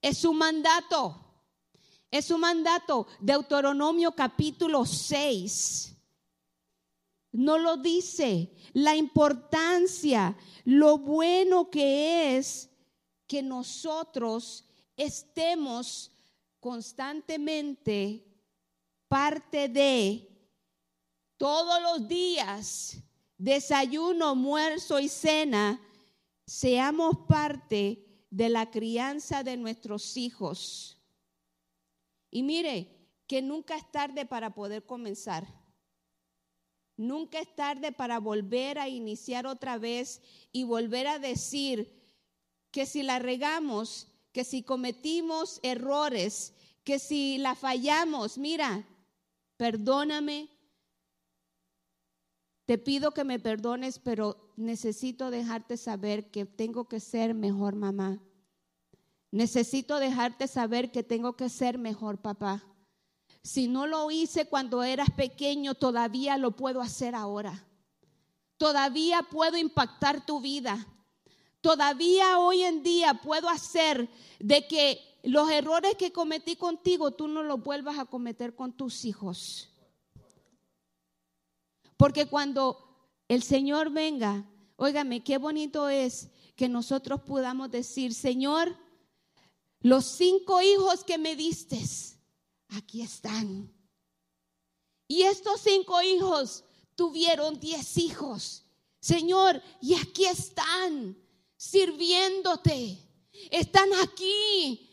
Es 0.01 0.19
su 0.19 0.32
mandato. 0.32 1.19
Es 2.10 2.27
su 2.27 2.38
mandato. 2.38 3.08
Deuteronomio 3.19 4.13
capítulo 4.13 4.86
6. 4.86 5.97
No 7.34 7.58
lo 7.58 7.75
dice. 7.75 8.55
La 8.71 8.95
importancia, 8.95 10.38
lo 10.63 10.97
bueno 10.97 11.69
que 11.69 12.38
es 12.38 12.69
que 13.27 13.43
nosotros 13.43 14.63
estemos 14.95 16.10
constantemente 16.62 18.25
parte 19.10 19.67
de 19.67 20.25
todos 21.36 21.82
los 21.82 22.08
días 22.08 23.03
desayuno, 23.39 24.30
almuerzo 24.30 24.99
y 24.99 25.08
cena, 25.08 25.82
seamos 26.45 27.17
parte 27.28 28.06
de 28.30 28.49
la 28.49 28.69
crianza 28.69 29.41
de 29.43 29.58
nuestros 29.58 30.17
hijos. 30.17 30.97
Y 32.30 32.43
mire, 32.43 32.95
que 33.25 33.41
nunca 33.41 33.75
es 33.75 33.89
tarde 33.91 34.25
para 34.25 34.54
poder 34.54 34.86
comenzar. 34.86 35.47
Nunca 36.97 37.39
es 37.39 37.56
tarde 37.56 37.91
para 37.93 38.19
volver 38.19 38.78
a 38.78 38.89
iniciar 38.89 39.47
otra 39.47 39.78
vez 39.78 40.21
y 40.52 40.65
volver 40.65 41.08
a 41.08 41.17
decir 41.17 41.97
que 42.71 42.86
si 42.86 43.04
la 43.04 43.19
regamos, 43.19 44.08
que 44.34 44.43
si 44.43 44.63
cometimos 44.63 45.60
errores, 45.63 46.54
que 46.84 46.99
si 46.99 47.38
la 47.38 47.56
fallamos, 47.56 48.38
mira, 48.38 48.86
perdóname, 49.56 50.49
te 52.69 52.77
pido 52.77 53.10
que 53.10 53.23
me 53.23 53.39
perdones, 53.39 53.97
pero 53.97 54.53
necesito 54.55 55.32
dejarte 55.32 55.75
saber 55.75 56.29
que 56.29 56.45
tengo 56.45 56.88
que 56.88 56.99
ser 56.99 57.34
mejor 57.34 57.73
mamá. 57.73 58.21
Necesito 59.32 59.97
dejarte 59.97 60.47
saber 60.47 60.91
que 60.91 61.01
tengo 61.01 61.36
que 61.36 61.49
ser 61.49 61.79
mejor 61.79 62.19
papá. 62.19 62.63
Si 63.41 63.67
no 63.67 63.87
lo 63.87 64.12
hice 64.12 64.46
cuando 64.46 64.83
eras 64.83 65.10
pequeño, 65.10 65.73
todavía 65.73 66.37
lo 66.37 66.52
puedo 66.52 66.79
hacer 66.79 67.15
ahora. 67.15 67.65
Todavía 68.58 69.23
puedo 69.23 69.58
impactar 69.58 70.23
tu 70.23 70.39
vida. 70.39 70.85
Todavía 71.62 72.37
hoy 72.37 72.62
en 72.62 72.83
día 72.83 73.15
puedo 73.15 73.50
hacer 73.50 74.08
de 74.39 74.67
que 74.67 75.02
los 75.23 75.50
errores 75.50 75.96
que 75.96 76.12
cometí 76.12 76.56
contigo 76.56 77.10
tú 77.10 77.27
no 77.27 77.41
los 77.41 77.63
vuelvas 77.63 77.98
a 77.98 78.06
cometer 78.06 78.54
con 78.54 78.73
tus 78.73 79.06
hijos. 79.06 79.69
Porque 82.00 82.27
cuando 82.27 82.77
el 83.27 83.43
Señor 83.43 83.89
venga, 83.89 84.50
óigame, 84.77 85.21
qué 85.21 85.37
bonito 85.37 85.89
es 85.89 86.29
que 86.56 86.69
nosotros 86.69 87.19
podamos 87.23 87.69
decir, 87.69 88.13
Señor, 88.13 88.73
los 89.81 90.06
cinco 90.06 90.62
hijos 90.62 91.04
que 91.04 91.17
me 91.17 91.35
diste, 91.35 91.77
aquí 92.69 93.02
están. 93.02 93.69
Y 95.10 95.23
estos 95.23 95.60
cinco 95.60 96.02
hijos 96.02 96.63
tuvieron 96.95 97.60
diez 97.60 97.97
hijos. 97.97 98.63
Señor, 99.02 99.62
y 99.81 99.95
aquí 99.95 100.23
están, 100.23 101.17
sirviéndote. 101.58 102.97
Están 103.52 103.89
aquí 104.02 104.89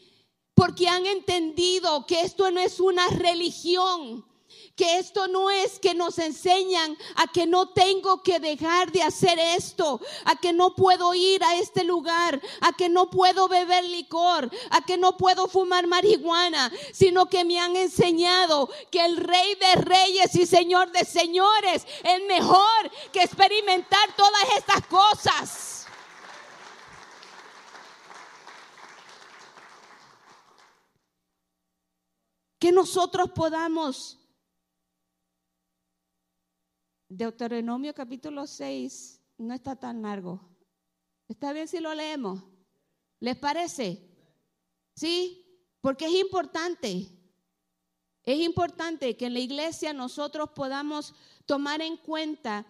porque 0.54 0.88
han 0.88 1.06
entendido 1.06 2.04
que 2.04 2.22
esto 2.22 2.50
no 2.50 2.58
es 2.58 2.80
una 2.80 3.06
religión, 3.10 4.26
que 4.76 4.98
esto 4.98 5.26
no 5.26 5.50
es 5.50 5.78
que 5.78 5.94
nos 5.94 6.18
enseñan 6.18 6.96
a 7.16 7.26
que 7.26 7.46
no 7.46 7.70
tengo 7.70 8.22
que 8.22 8.38
dejar 8.38 8.92
de 8.92 9.02
hacer 9.02 9.38
esto, 9.38 10.00
a 10.26 10.36
que 10.36 10.52
no 10.52 10.74
puedo 10.74 11.14
ir 11.14 11.42
a 11.42 11.56
este 11.56 11.82
lugar, 11.82 12.40
a 12.60 12.72
que 12.74 12.90
no 12.90 13.08
puedo 13.08 13.48
beber 13.48 13.84
licor, 13.84 14.50
a 14.70 14.82
que 14.82 14.98
no 14.98 15.16
puedo 15.16 15.48
fumar 15.48 15.86
marihuana, 15.86 16.70
sino 16.92 17.26
que 17.26 17.44
me 17.44 17.58
han 17.58 17.74
enseñado 17.74 18.68
que 18.90 19.02
el 19.02 19.16
rey 19.16 19.54
de 19.54 19.76
reyes 19.76 20.34
y 20.36 20.44
señor 20.44 20.92
de 20.92 21.06
señores 21.06 21.86
es 22.04 22.26
mejor 22.26 22.90
que 23.12 23.22
experimentar 23.22 24.14
todas 24.14 24.44
estas 24.58 24.86
cosas. 24.88 25.86
Que 32.58 32.72
nosotros 32.72 33.30
podamos 33.34 34.18
Deuteronomio 37.08 37.94
capítulo 37.94 38.46
6 38.46 39.20
no 39.38 39.54
está 39.54 39.76
tan 39.76 40.02
largo. 40.02 40.40
¿Está 41.28 41.52
bien 41.52 41.68
si 41.68 41.78
lo 41.78 41.94
leemos? 41.94 42.42
¿Les 43.20 43.36
parece? 43.36 44.02
¿Sí? 44.94 45.44
Porque 45.80 46.06
es 46.06 46.12
importante. 46.14 47.08
Es 48.24 48.38
importante 48.40 49.16
que 49.16 49.26
en 49.26 49.34
la 49.34 49.40
iglesia 49.40 49.92
nosotros 49.92 50.50
podamos 50.50 51.14
tomar 51.46 51.80
en 51.80 51.96
cuenta 51.96 52.66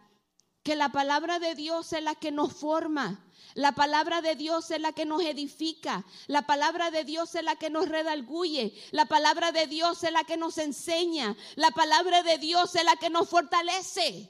que 0.66 0.74
la 0.74 0.88
palabra 0.88 1.38
de 1.38 1.54
Dios 1.54 1.92
es 1.92 2.02
la 2.02 2.16
que 2.16 2.32
nos 2.32 2.52
forma. 2.52 3.24
La 3.54 3.76
palabra 3.76 4.20
de 4.20 4.34
Dios 4.34 4.68
es 4.72 4.80
la 4.80 4.90
que 4.90 5.04
nos 5.04 5.22
edifica. 5.22 6.04
La 6.26 6.44
palabra 6.44 6.90
de 6.90 7.04
Dios 7.04 7.36
es 7.36 7.44
la 7.44 7.54
que 7.54 7.70
nos 7.70 7.88
redalguye. 7.88 8.74
La 8.90 9.06
palabra 9.06 9.52
de 9.52 9.68
Dios 9.68 10.02
es 10.02 10.10
la 10.10 10.24
que 10.24 10.36
nos 10.36 10.58
enseña. 10.58 11.36
La 11.54 11.70
palabra 11.70 12.24
de 12.24 12.38
Dios 12.38 12.74
es 12.74 12.84
la 12.84 12.96
que 12.96 13.10
nos 13.10 13.28
fortalece. 13.28 14.28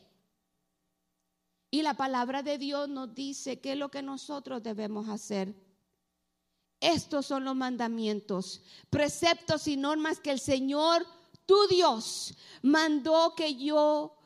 Y 1.70 1.80
la 1.80 1.94
palabra 1.94 2.42
de 2.42 2.58
Dios 2.58 2.86
nos 2.86 3.14
dice 3.14 3.58
qué 3.62 3.72
es 3.72 3.78
lo 3.78 3.90
que 3.90 4.02
nosotros 4.02 4.62
debemos 4.62 5.08
hacer. 5.08 5.54
Estos 6.80 7.24
son 7.24 7.46
los 7.46 7.56
mandamientos, 7.56 8.60
preceptos 8.90 9.68
y 9.68 9.78
normas 9.78 10.20
que 10.20 10.32
el 10.32 10.40
Señor, 10.40 11.06
tu 11.46 11.66
Dios, 11.68 12.34
mandó 12.60 13.34
que 13.34 13.54
yo 13.54 14.18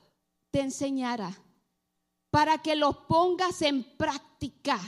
te 0.51 0.59
enseñara 0.59 1.41
para 2.31 2.59
que 2.59 2.77
los 2.77 2.97
pongas 2.97 3.63
en 3.63 3.83
práctica. 3.97 4.81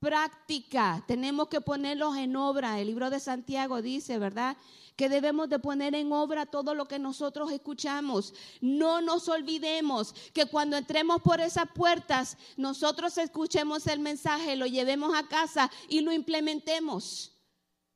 Práctica, 0.00 1.02
tenemos 1.08 1.48
que 1.48 1.60
ponerlos 1.60 2.16
en 2.16 2.36
obra. 2.36 2.78
El 2.78 2.86
libro 2.86 3.10
de 3.10 3.18
Santiago 3.18 3.82
dice, 3.82 4.18
¿verdad? 4.18 4.56
Que 4.94 5.08
debemos 5.08 5.48
de 5.48 5.58
poner 5.58 5.94
en 5.94 6.12
obra 6.12 6.46
todo 6.46 6.74
lo 6.74 6.86
que 6.86 7.00
nosotros 7.00 7.50
escuchamos. 7.50 8.32
No 8.60 9.00
nos 9.00 9.28
olvidemos 9.28 10.14
que 10.32 10.46
cuando 10.46 10.76
entremos 10.76 11.20
por 11.22 11.40
esas 11.40 11.68
puertas, 11.72 12.36
nosotros 12.56 13.18
escuchemos 13.18 13.86
el 13.88 13.98
mensaje, 13.98 14.54
lo 14.54 14.66
llevemos 14.66 15.16
a 15.16 15.26
casa 15.26 15.70
y 15.88 16.00
lo 16.00 16.12
implementemos. 16.12 17.32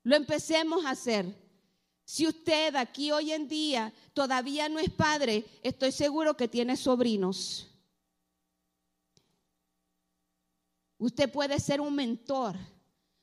Lo 0.02 0.16
empecemos 0.16 0.84
a 0.84 0.90
hacer. 0.90 1.40
Si 2.04 2.26
usted 2.26 2.74
aquí 2.74 3.12
hoy 3.12 3.30
en 3.30 3.46
día 3.46 3.92
todavía 4.12 4.68
no 4.68 4.80
es 4.80 4.90
padre, 4.90 5.44
estoy 5.62 5.92
seguro 5.92 6.36
que 6.36 6.48
tiene 6.48 6.76
sobrinos. 6.76 7.71
Usted 11.03 11.32
puede 11.32 11.59
ser 11.59 11.80
un 11.80 11.96
mentor. 11.96 12.57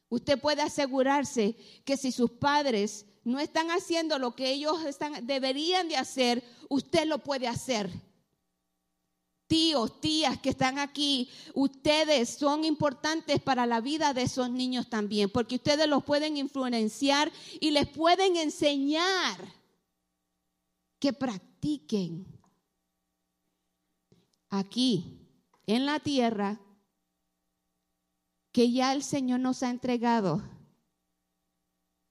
Usted 0.09 0.37
puede 0.37 0.61
asegurarse 0.61 1.55
que 1.85 1.95
si 1.95 2.11
sus 2.11 2.29
padres 2.29 3.05
no 3.23 3.39
están 3.39 3.71
haciendo 3.71 4.19
lo 4.19 4.35
que 4.35 4.51
ellos 4.51 4.83
están, 4.83 5.25
deberían 5.25 5.87
de 5.87 5.95
hacer, 5.95 6.43
usted 6.67 7.05
lo 7.05 7.19
puede 7.19 7.47
hacer. 7.47 7.89
Tíos, 9.47 10.01
tías 10.01 10.37
que 10.41 10.49
están 10.49 10.77
aquí, 10.77 11.29
ustedes 11.53 12.31
son 12.31 12.65
importantes 12.65 13.41
para 13.41 13.65
la 13.65 13.79
vida 13.79 14.13
de 14.13 14.23
esos 14.23 14.49
niños 14.49 14.89
también, 14.89 15.29
porque 15.29 15.55
ustedes 15.55 15.87
los 15.87 16.03
pueden 16.03 16.35
influenciar 16.35 17.31
y 17.61 17.71
les 17.71 17.87
pueden 17.87 18.35
enseñar 18.35 19.37
que 20.99 21.13
practiquen 21.13 22.27
aquí 24.49 25.25
en 25.65 25.85
la 25.85 26.01
tierra 26.01 26.59
que 28.59 28.69
ya 28.69 28.91
el 28.91 29.03
Señor 29.03 29.39
nos 29.39 29.63
ha 29.63 29.69
entregado. 29.69 30.41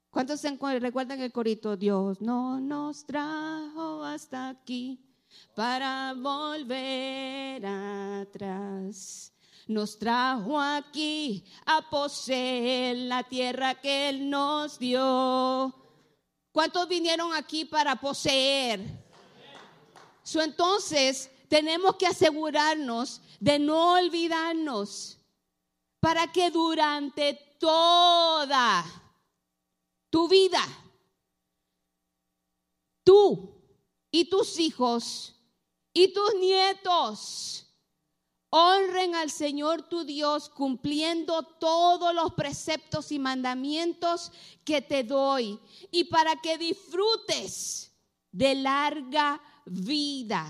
¿Cuántos 0.08 0.40
se 0.40 0.56
recuerdan 0.80 1.20
el 1.20 1.30
corito? 1.30 1.76
Dios 1.76 2.22
no 2.22 2.58
nos 2.58 3.04
trajo 3.04 4.02
hasta 4.02 4.48
aquí 4.48 4.98
para 5.54 6.14
volver 6.14 7.66
atrás. 7.66 9.30
Nos 9.66 9.98
trajo 9.98 10.58
aquí 10.58 11.44
a 11.66 11.82
poseer 11.90 12.96
la 12.96 13.24
tierra 13.24 13.74
que 13.74 14.08
Él 14.08 14.30
nos 14.30 14.78
dio. 14.78 15.74
¿Cuántos 16.50 16.88
vinieron 16.88 17.34
aquí 17.34 17.66
para 17.66 17.94
poseer? 17.94 18.80
So, 20.22 20.40
entonces, 20.40 21.30
tenemos 21.50 21.96
que 21.96 22.06
asegurarnos 22.06 23.20
de 23.38 23.58
no 23.58 23.92
olvidarnos 23.98 25.17
para 26.08 26.32
que 26.32 26.50
durante 26.50 27.34
toda 27.60 28.82
tu 30.08 30.26
vida, 30.26 30.62
tú 33.04 33.54
y 34.10 34.24
tus 34.24 34.58
hijos 34.58 35.34
y 35.92 36.10
tus 36.14 36.34
nietos 36.36 37.66
honren 38.48 39.16
al 39.16 39.30
Señor 39.30 39.82
tu 39.82 40.04
Dios 40.04 40.48
cumpliendo 40.48 41.42
todos 41.42 42.14
los 42.14 42.32
preceptos 42.32 43.12
y 43.12 43.18
mandamientos 43.18 44.32
que 44.64 44.80
te 44.80 45.04
doy 45.04 45.60
y 45.90 46.04
para 46.04 46.36
que 46.36 46.56
disfrutes 46.56 47.92
de 48.32 48.54
larga 48.54 49.42
vida. 49.66 50.46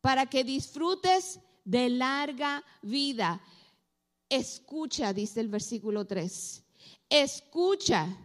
Para 0.00 0.26
que 0.26 0.44
disfrutes 0.44 1.40
de 1.64 1.88
larga 1.88 2.64
vida. 2.80 3.40
Escucha, 4.32 5.12
dice 5.12 5.40
el 5.40 5.48
versículo 5.48 6.06
3. 6.06 6.64
Escucha, 7.10 8.16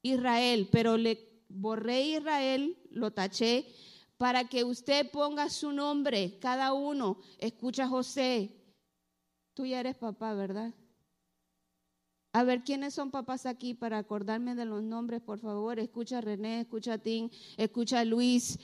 Israel, 0.00 0.68
pero 0.70 0.96
le 0.96 1.42
borré 1.48 2.02
Israel, 2.02 2.78
lo 2.90 3.10
taché, 3.10 3.66
para 4.16 4.44
que 4.44 4.62
usted 4.62 5.10
ponga 5.10 5.50
su 5.50 5.72
nombre, 5.72 6.38
cada 6.38 6.72
uno. 6.72 7.18
Escucha, 7.38 7.88
José. 7.88 8.54
Tú 9.52 9.66
ya 9.66 9.80
eres 9.80 9.96
papá, 9.96 10.32
¿verdad? 10.32 10.72
A 12.32 12.44
ver, 12.44 12.62
¿quiénes 12.62 12.94
son 12.94 13.10
papás 13.10 13.44
aquí 13.44 13.74
para 13.74 13.98
acordarme 13.98 14.54
de 14.54 14.64
los 14.64 14.84
nombres, 14.84 15.22
por 15.22 15.40
favor? 15.40 15.80
Escucha 15.80 16.20
René, 16.20 16.60
escucha 16.60 16.92
a 16.92 16.98
Tim, 16.98 17.28
escucha 17.56 17.98
a 17.98 18.04
Luis. 18.04 18.60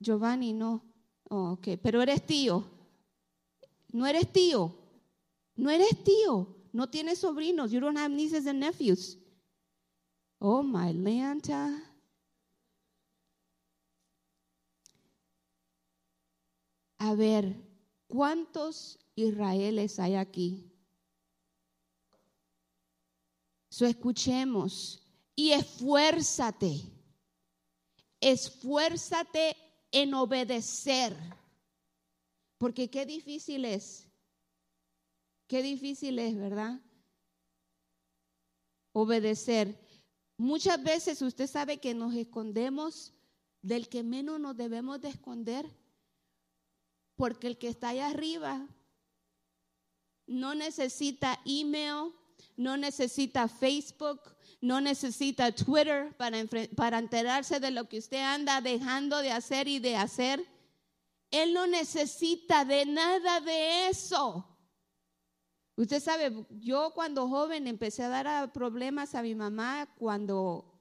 Giovanni, 0.00 0.52
no. 0.52 0.84
Oh, 1.30 1.52
ok, 1.52 1.68
pero 1.80 2.02
eres 2.02 2.26
tío. 2.26 2.64
No 3.92 4.08
eres 4.08 4.32
tío. 4.32 4.85
No 5.56 5.70
eres 5.70 6.04
tío, 6.04 6.54
no 6.72 6.88
tienes 6.88 7.18
sobrinos. 7.18 7.72
You 7.72 7.80
don't 7.80 7.96
have 7.96 8.10
nieces 8.10 8.46
and 8.46 8.60
nephews. 8.60 9.18
Oh, 10.38 10.62
my 10.62 10.92
Lanta. 10.92 11.82
A 16.98 17.14
ver, 17.14 17.56
¿cuántos 18.06 18.98
Israeles 19.14 19.98
hay 19.98 20.14
aquí? 20.14 20.70
So 23.70 23.86
escuchemos 23.86 25.02
y 25.34 25.52
esfuérzate. 25.52 26.82
Esfuérzate 28.20 29.56
en 29.90 30.14
obedecer. 30.14 31.16
Porque 32.58 32.88
qué 32.88 33.04
difícil 33.04 33.64
es 33.66 34.05
Qué 35.46 35.62
difícil 35.62 36.18
es, 36.18 36.36
¿verdad? 36.36 36.80
Obedecer. 38.92 39.78
Muchas 40.36 40.82
veces 40.82 41.22
usted 41.22 41.46
sabe 41.46 41.78
que 41.78 41.94
nos 41.94 42.14
escondemos 42.14 43.14
del 43.62 43.88
que 43.88 44.02
menos 44.02 44.40
nos 44.40 44.56
debemos 44.56 45.00
de 45.00 45.08
esconder, 45.08 45.70
porque 47.14 47.46
el 47.46 47.58
que 47.58 47.68
está 47.68 47.90
allá 47.90 48.08
arriba 48.08 48.66
no 50.26 50.54
necesita 50.54 51.40
email, 51.44 52.12
no 52.56 52.76
necesita 52.76 53.48
Facebook, 53.48 54.20
no 54.60 54.80
necesita 54.80 55.52
Twitter 55.52 56.14
para, 56.16 56.38
para 56.74 56.98
enterarse 56.98 57.60
de 57.60 57.70
lo 57.70 57.88
que 57.88 57.98
usted 57.98 58.20
anda 58.20 58.60
dejando 58.60 59.18
de 59.18 59.30
hacer 59.30 59.68
y 59.68 59.78
de 59.78 59.96
hacer. 59.96 60.44
Él 61.30 61.54
no 61.54 61.66
necesita 61.66 62.64
de 62.64 62.84
nada 62.86 63.40
de 63.40 63.88
eso 63.88 64.55
Usted 65.76 66.00
sabe, 66.00 66.46
yo 66.50 66.92
cuando 66.94 67.28
joven 67.28 67.66
empecé 67.66 68.02
a 68.02 68.08
dar 68.08 68.52
problemas 68.52 69.14
a 69.14 69.22
mi 69.22 69.34
mamá 69.34 69.86
cuando 69.98 70.76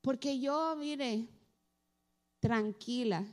Porque 0.00 0.40
yo, 0.40 0.76
mire, 0.76 1.28
tranquila. 2.40 3.24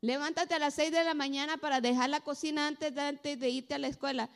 Levántate 0.00 0.54
a 0.54 0.58
las 0.58 0.74
seis 0.74 0.92
de 0.92 1.04
la 1.04 1.14
mañana 1.14 1.58
para 1.58 1.80
dejar 1.80 2.10
la 2.10 2.20
cocina 2.20 2.66
antes 2.66 2.94
de, 2.94 3.00
antes 3.00 3.38
de 3.38 3.50
irte 3.50 3.74
a 3.74 3.78
la 3.78 3.88
escuela. 3.88 4.30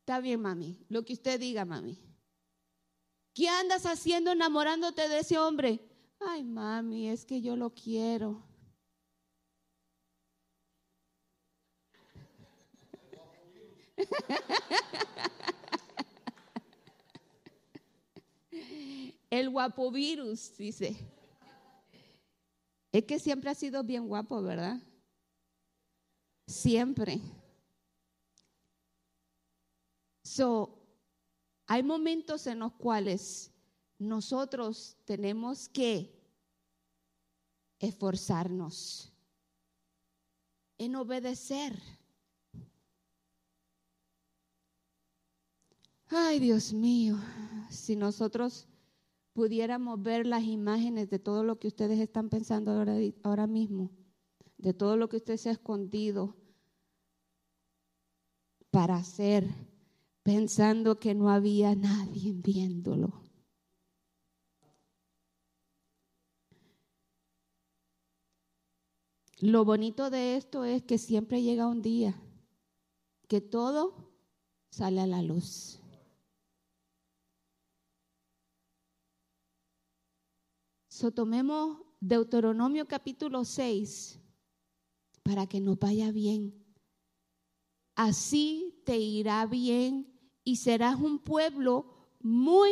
Está 0.00 0.20
bien, 0.20 0.40
mami, 0.40 0.84
lo 0.88 1.04
que 1.04 1.12
usted 1.12 1.40
diga, 1.40 1.64
mami. 1.64 1.98
¿Qué 3.34 3.48
andas 3.48 3.84
haciendo 3.84 4.30
enamorándote 4.32 5.08
de 5.08 5.18
ese 5.18 5.38
hombre? 5.38 5.80
Ay, 6.20 6.44
mami, 6.44 7.08
es 7.08 7.24
que 7.24 7.40
yo 7.40 7.56
lo 7.56 7.70
quiero. 7.70 8.42
El 19.30 19.50
guapo 19.50 19.90
virus, 19.90 20.56
dice. 20.56 20.96
Es 22.92 23.04
que 23.04 23.18
siempre 23.18 23.50
ha 23.50 23.54
sido 23.54 23.84
bien 23.84 24.08
guapo, 24.08 24.42
¿verdad? 24.42 24.80
Siempre. 26.46 27.20
So, 30.22 30.82
hay 31.66 31.82
momentos 31.82 32.46
en 32.46 32.60
los 32.60 32.72
cuales 32.72 33.52
nosotros 33.98 34.96
tenemos 35.04 35.68
que 35.68 36.16
esforzarnos 37.78 39.12
en 40.78 40.96
obedecer. 40.96 41.80
Ay, 46.08 46.38
Dios 46.38 46.72
mío, 46.72 47.16
si 47.70 47.96
nosotros 47.96 48.68
pudiéramos 49.32 50.00
ver 50.02 50.26
las 50.26 50.44
imágenes 50.44 51.10
de 51.10 51.18
todo 51.18 51.42
lo 51.42 51.58
que 51.58 51.68
ustedes 51.68 51.98
están 51.98 52.28
pensando 52.28 52.70
ahora, 52.70 52.96
ahora 53.22 53.46
mismo, 53.46 53.90
de 54.56 54.72
todo 54.72 54.96
lo 54.96 55.08
que 55.08 55.16
usted 55.16 55.36
se 55.36 55.48
ha 55.48 55.52
escondido 55.52 56.36
para 58.70 58.96
hacer, 58.96 59.48
pensando 60.22 60.98
que 60.98 61.14
no 61.14 61.30
había 61.30 61.74
nadie 61.74 62.32
viéndolo. 62.34 63.25
Lo 69.40 69.64
bonito 69.66 70.08
de 70.08 70.36
esto 70.36 70.64
es 70.64 70.82
que 70.82 70.96
siempre 70.96 71.42
llega 71.42 71.66
un 71.66 71.82
día 71.82 72.14
que 73.28 73.42
todo 73.42 74.10
sale 74.70 75.00
a 75.00 75.06
la 75.06 75.20
luz. 75.22 75.78
So, 80.88 81.10
tomemos 81.10 81.78
Deuteronomio 82.00 82.88
capítulo 82.88 83.44
6 83.44 84.18
para 85.22 85.46
que 85.46 85.60
nos 85.60 85.78
vaya 85.78 86.10
bien. 86.12 86.64
Así 87.94 88.80
te 88.86 88.96
irá 88.96 89.44
bien 89.44 90.18
y 90.44 90.56
serás 90.56 90.98
un 90.98 91.18
pueblo 91.18 91.86
muy 92.20 92.70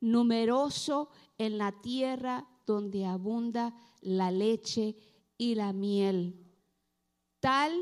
numeroso 0.00 1.08
en 1.38 1.58
la 1.58 1.72
tierra 1.80 2.46
donde 2.66 3.04
abunda 3.04 3.74
la 4.00 4.30
leche 4.30 4.96
y 5.36 5.54
la 5.54 5.72
miel, 5.72 6.44
tal 7.40 7.72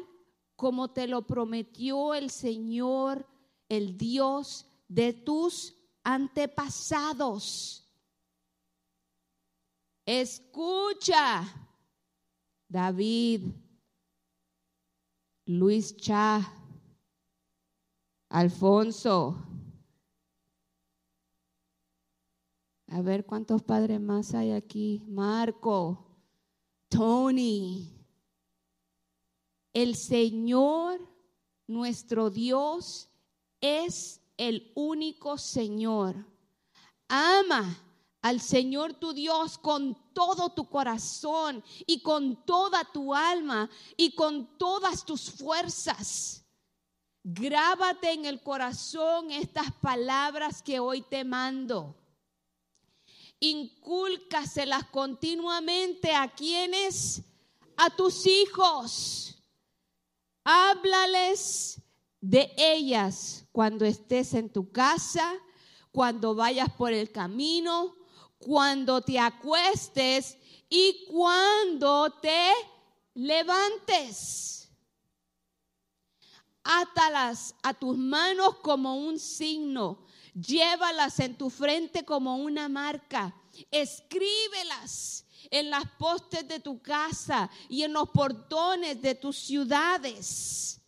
como 0.56 0.92
te 0.92 1.06
lo 1.06 1.26
prometió 1.26 2.14
el 2.14 2.30
Señor, 2.30 3.26
el 3.68 3.96
Dios 3.96 4.66
de 4.88 5.12
tus 5.12 5.76
antepasados. 6.04 7.88
Escucha, 10.04 11.44
David, 12.68 13.52
Luis 15.46 15.96
Cha, 15.96 16.40
Alfonso. 18.28 19.36
A 22.88 23.00
ver 23.00 23.24
cuántos 23.24 23.62
padres 23.62 24.00
más 24.00 24.34
hay 24.34 24.52
aquí. 24.52 25.02
Marco, 25.08 26.11
Tony. 26.92 27.90
El 29.72 29.96
Señor, 29.96 31.00
nuestro 31.66 32.28
Dios, 32.28 33.08
es 33.62 34.20
el 34.36 34.70
único 34.74 35.38
Señor. 35.38 36.14
Ama 37.08 37.78
al 38.20 38.40
Señor 38.40 38.92
tu 38.94 39.14
Dios 39.14 39.56
con 39.56 39.96
todo 40.12 40.50
tu 40.50 40.68
corazón 40.68 41.64
y 41.86 42.02
con 42.02 42.44
toda 42.44 42.84
tu 42.84 43.14
alma 43.14 43.70
y 43.96 44.14
con 44.14 44.58
todas 44.58 45.06
tus 45.06 45.30
fuerzas. 45.30 46.44
Grábate 47.24 48.12
en 48.12 48.26
el 48.26 48.42
corazón 48.42 49.30
estas 49.30 49.72
palabras 49.80 50.60
que 50.62 50.78
hoy 50.78 51.00
te 51.02 51.24
mando. 51.24 52.01
Incúlcaselas 53.44 54.84
continuamente 54.84 56.14
a 56.14 56.32
quienes, 56.32 57.22
a 57.76 57.90
tus 57.90 58.24
hijos. 58.24 59.42
Háblales 60.44 61.82
de 62.20 62.52
ellas 62.56 63.44
cuando 63.50 63.84
estés 63.84 64.34
en 64.34 64.48
tu 64.48 64.70
casa, 64.70 65.34
cuando 65.90 66.36
vayas 66.36 66.72
por 66.74 66.92
el 66.92 67.10
camino, 67.10 67.96
cuando 68.38 69.00
te 69.00 69.18
acuestes 69.18 70.38
y 70.68 71.04
cuando 71.10 72.12
te 72.22 72.52
levantes. 73.14 74.70
Átalas 76.62 77.56
a 77.64 77.74
tus 77.74 77.98
manos 77.98 78.54
como 78.58 78.94
un 78.94 79.18
signo, 79.18 80.06
llévalas 80.34 81.20
en 81.20 81.36
tu 81.36 81.50
frente 81.50 82.04
como 82.04 82.36
una 82.36 82.68
marca, 82.68 83.34
escríbelas 83.70 85.26
en 85.50 85.70
las 85.70 85.84
postes 85.98 86.46
de 86.48 86.60
tu 86.60 86.80
casa 86.80 87.50
y 87.68 87.82
en 87.82 87.92
los 87.92 88.08
portones 88.10 89.00
de 89.02 89.14
tus 89.14 89.36
ciudades 89.36 90.82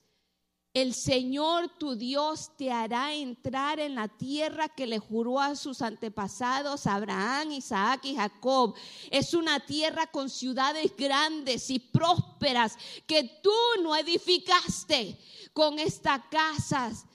el 0.75 0.93
Señor 0.93 1.69
tu 1.79 1.95
Dios 1.95 2.51
te 2.57 2.73
hará 2.73 3.15
entrar 3.15 3.79
en 3.79 3.95
la 3.95 4.09
tierra 4.09 4.69
que 4.69 4.89
le 4.89 4.99
juró 4.99 5.39
a 5.39 5.55
sus 5.55 5.81
antepasados, 5.81 6.89
Abraham, 6.89 7.53
Isaac 7.53 8.01
y 8.07 8.17
Jacob. 8.17 8.75
Es 9.09 9.35
una 9.35 9.61
tierra 9.61 10.09
con 10.09 10.29
ciudades 10.29 10.93
grandes 10.97 11.71
y 11.71 11.79
prósperas 11.79 12.77
que 13.07 13.23
tú 13.41 13.55
no 13.85 13.95
edificaste 13.95 15.17
con 15.53 15.79
estas 15.79 16.23
casas 16.29 17.07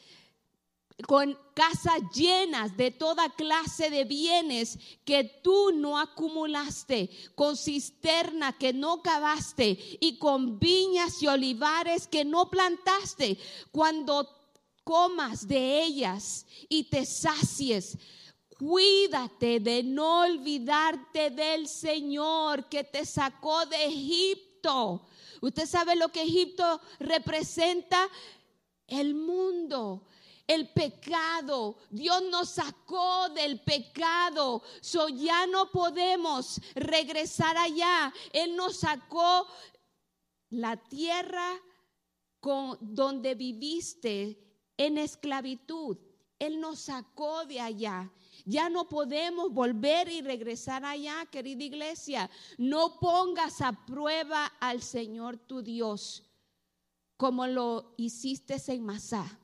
con 1.08 1.38
casas 1.54 2.02
llenas 2.14 2.76
de 2.76 2.92
toda 2.92 3.30
clase 3.30 3.90
de 3.90 4.04
bienes 4.04 4.78
que 5.06 5.24
tú 5.24 5.72
no 5.74 5.98
acumulaste, 5.98 7.10
con 7.36 7.56
cisterna 7.56 8.58
que 8.58 8.74
no 8.74 9.02
cavaste 9.02 9.78
y 10.00 10.18
con 10.18 10.60
viñas 10.60 11.22
y 11.22 11.28
olivares 11.28 12.08
que 12.08 12.26
no 12.26 12.50
plantaste. 12.50 13.38
Cuando 13.72 14.28
comas 14.84 15.48
de 15.48 15.84
ellas 15.84 16.46
y 16.68 16.86
te 16.86 17.06
sacies, 17.06 17.98
cuídate 18.58 19.60
de 19.60 19.84
no 19.84 20.22
olvidarte 20.22 21.30
del 21.30 21.68
Señor 21.68 22.68
que 22.68 22.84
te 22.84 23.06
sacó 23.06 23.66
de 23.66 23.86
Egipto. 23.86 25.06
Usted 25.42 25.66
sabe 25.66 25.96
lo 25.96 26.10
que 26.10 26.24
Egipto 26.24 26.82
representa? 27.00 28.10
El 28.88 29.14
mundo 29.14 30.04
el 30.50 30.68
pecado. 30.70 31.78
Dios 31.92 32.24
nos 32.32 32.50
sacó 32.50 33.30
del 33.30 33.62
pecado. 33.62 34.64
So 34.82 35.08
ya 35.08 35.46
no 35.46 35.70
podemos 35.70 36.60
regresar 36.74 37.56
allá. 37.56 38.12
Él 38.34 38.56
nos 38.56 38.78
sacó 38.78 39.46
la 40.50 40.76
tierra 40.76 41.52
con, 42.40 42.80
donde 42.82 43.36
viviste 43.36 44.40
en 44.76 44.98
esclavitud. 44.98 45.98
Él 46.40 46.60
nos 46.60 46.80
sacó 46.80 47.46
de 47.46 47.62
allá. 47.62 48.12
Ya 48.44 48.72
no 48.72 48.90
podemos 48.90 49.54
volver 49.54 50.10
y 50.10 50.22
regresar 50.22 50.84
allá, 50.84 51.28
querida 51.32 51.64
iglesia. 51.64 52.28
No 52.58 53.00
pongas 53.00 53.62
a 53.62 53.86
prueba 53.86 54.48
al 54.60 54.82
Señor 54.82 55.38
tu 55.38 55.62
Dios 55.62 56.24
como 57.18 57.46
lo 57.46 57.94
hiciste 57.98 58.56
en 58.70 58.84
Masá 58.84 59.39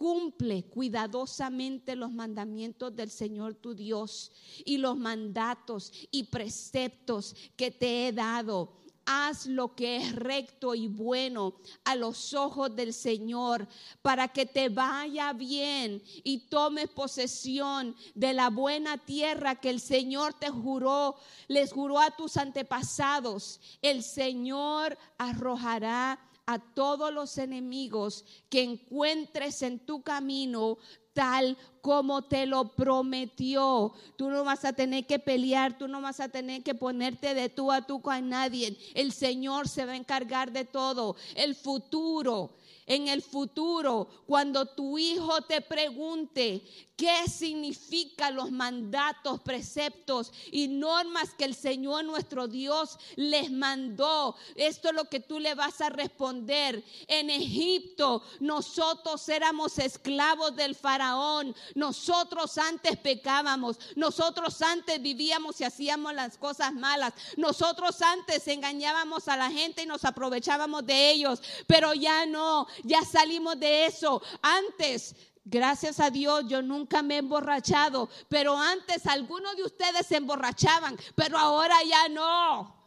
Cumple 0.00 0.64
cuidadosamente 0.64 1.94
los 1.94 2.10
mandamientos 2.10 2.96
del 2.96 3.10
Señor 3.10 3.56
tu 3.56 3.74
Dios 3.74 4.32
y 4.64 4.78
los 4.78 4.96
mandatos 4.96 5.92
y 6.10 6.22
preceptos 6.22 7.36
que 7.54 7.70
te 7.70 8.08
he 8.08 8.12
dado 8.12 8.80
haz 9.04 9.44
lo 9.44 9.74
que 9.74 9.96
es 9.96 10.14
recto 10.14 10.74
y 10.74 10.86
bueno 10.86 11.54
a 11.84 11.96
los 11.96 12.32
ojos 12.32 12.74
del 12.74 12.94
Señor, 12.94 13.68
para 14.00 14.28
que 14.28 14.46
te 14.46 14.70
vaya 14.70 15.34
bien 15.34 16.02
y 16.22 16.46
tomes 16.48 16.88
posesión 16.88 17.94
de 18.14 18.32
la 18.32 18.48
buena 18.48 18.96
tierra 18.96 19.56
que 19.56 19.68
el 19.68 19.80
Señor 19.80 20.32
te 20.32 20.48
juró, 20.48 21.16
les 21.48 21.72
juró 21.72 21.98
a 21.98 22.12
tus 22.12 22.38
antepasados. 22.38 23.60
El 23.82 24.02
Señor 24.02 24.96
arrojará 25.18 26.18
a 26.46 26.58
todos 26.58 27.12
los 27.12 27.38
enemigos 27.38 28.24
que 28.48 28.62
encuentres 28.62 29.62
en 29.62 29.78
tu 29.78 30.02
camino 30.02 30.78
tal 31.12 31.56
como 31.80 32.22
te 32.22 32.46
lo 32.46 32.72
prometió. 32.74 33.92
Tú 34.16 34.30
no 34.30 34.44
vas 34.44 34.64
a 34.64 34.72
tener 34.72 35.06
que 35.06 35.18
pelear, 35.18 35.76
tú 35.78 35.88
no 35.88 36.00
vas 36.00 36.20
a 36.20 36.28
tener 36.28 36.62
que 36.62 36.74
ponerte 36.74 37.34
de 37.34 37.48
tú 37.48 37.72
a 37.72 37.82
tú 37.82 38.00
con 38.00 38.28
nadie. 38.28 38.76
El 38.94 39.12
Señor 39.12 39.68
se 39.68 39.84
va 39.84 39.92
a 39.92 39.96
encargar 39.96 40.52
de 40.52 40.64
todo. 40.64 41.16
El 41.34 41.54
futuro 41.54 42.56
en 42.90 43.06
el 43.06 43.22
futuro, 43.22 44.08
cuando 44.26 44.66
tu 44.66 44.98
hijo 44.98 45.42
te 45.42 45.60
pregunte 45.60 46.60
qué 46.96 47.30
significan 47.30 48.34
los 48.34 48.50
mandatos, 48.50 49.40
preceptos 49.40 50.32
y 50.50 50.68
normas 50.68 51.32
que 51.32 51.44
el 51.44 51.54
Señor 51.54 52.04
nuestro 52.04 52.46
Dios 52.46 52.98
les 53.16 53.50
mandó, 53.50 54.36
esto 54.54 54.88
es 54.88 54.94
lo 54.94 55.04
que 55.06 55.20
tú 55.20 55.38
le 55.38 55.54
vas 55.54 55.80
a 55.80 55.88
responder. 55.88 56.84
En 57.06 57.30
Egipto 57.30 58.22
nosotros 58.40 59.26
éramos 59.30 59.78
esclavos 59.78 60.54
del 60.56 60.74
faraón, 60.74 61.54
nosotros 61.74 62.58
antes 62.58 62.98
pecábamos, 62.98 63.78
nosotros 63.96 64.60
antes 64.60 65.00
vivíamos 65.00 65.58
y 65.60 65.64
hacíamos 65.64 66.12
las 66.12 66.36
cosas 66.36 66.74
malas, 66.74 67.14
nosotros 67.38 68.02
antes 68.02 68.46
engañábamos 68.48 69.26
a 69.28 69.38
la 69.38 69.50
gente 69.50 69.84
y 69.84 69.86
nos 69.86 70.04
aprovechábamos 70.04 70.84
de 70.84 71.12
ellos, 71.12 71.40
pero 71.66 71.94
ya 71.94 72.26
no, 72.26 72.66
ya 72.84 73.02
salimos 73.04 73.58
de 73.58 73.86
eso. 73.86 74.22
Antes 74.42 75.14
Gracias 75.44 75.98
a 76.00 76.10
Dios 76.10 76.44
yo 76.46 76.62
nunca 76.62 77.02
me 77.02 77.14
he 77.14 77.18
emborrachado, 77.18 78.08
pero 78.28 78.56
antes 78.56 79.06
algunos 79.06 79.56
de 79.56 79.64
ustedes 79.64 80.06
se 80.06 80.16
emborrachaban, 80.16 80.96
pero 81.16 81.38
ahora 81.38 81.76
ya 81.82 82.08
no. 82.08 82.79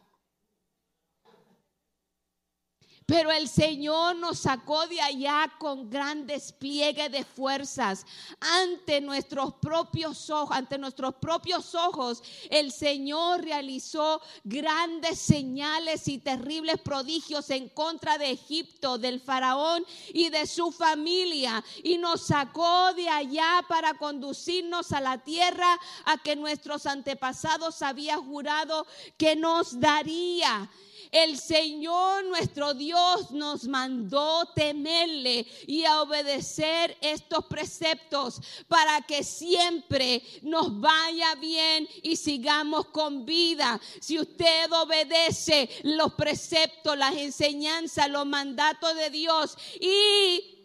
Pero 3.06 3.30
el 3.30 3.48
Señor 3.48 4.16
nos 4.16 4.38
sacó 4.38 4.86
de 4.86 4.98
allá 5.00 5.52
con 5.58 5.90
gran 5.90 6.26
despliegue 6.26 7.10
de 7.10 7.22
fuerzas. 7.22 8.06
Ante 8.40 9.02
nuestros 9.02 9.54
propios 9.54 10.30
ojos, 10.30 10.56
ante 10.56 10.78
nuestros 10.78 11.14
propios 11.16 11.74
ojos, 11.74 12.22
el 12.48 12.72
Señor 12.72 13.42
realizó 13.42 14.22
grandes 14.42 15.18
señales 15.18 16.08
y 16.08 16.16
terribles 16.16 16.80
prodigios 16.80 17.50
en 17.50 17.68
contra 17.68 18.16
de 18.16 18.30
Egipto, 18.30 18.96
del 18.96 19.20
faraón 19.20 19.84
y 20.14 20.30
de 20.30 20.46
su 20.46 20.72
familia. 20.72 21.62
Y 21.82 21.98
nos 21.98 22.28
sacó 22.28 22.94
de 22.94 23.10
allá 23.10 23.66
para 23.68 23.94
conducirnos 23.94 24.92
a 24.92 25.00
la 25.02 25.18
tierra 25.18 25.78
a 26.06 26.16
que 26.16 26.36
nuestros 26.36 26.86
antepasados 26.86 27.82
habían 27.82 28.24
jurado 28.24 28.86
que 29.18 29.36
nos 29.36 29.78
daría. 29.78 30.70
El 31.14 31.38
Señor 31.38 32.24
nuestro 32.24 32.74
Dios 32.74 33.30
nos 33.30 33.68
mandó 33.68 34.46
temerle 34.52 35.46
y 35.64 35.84
a 35.84 36.02
obedecer 36.02 36.98
estos 37.00 37.44
preceptos 37.44 38.40
para 38.66 39.00
que 39.02 39.22
siempre 39.22 40.20
nos 40.42 40.80
vaya 40.80 41.36
bien 41.36 41.88
y 42.02 42.16
sigamos 42.16 42.86
con 42.86 43.24
vida. 43.24 43.80
Si 44.00 44.18
usted 44.18 44.72
obedece 44.72 45.70
los 45.84 46.14
preceptos, 46.14 46.98
las 46.98 47.14
enseñanzas, 47.14 48.10
los 48.10 48.26
mandatos 48.26 48.96
de 48.96 49.10
Dios 49.10 49.56
y 49.80 50.64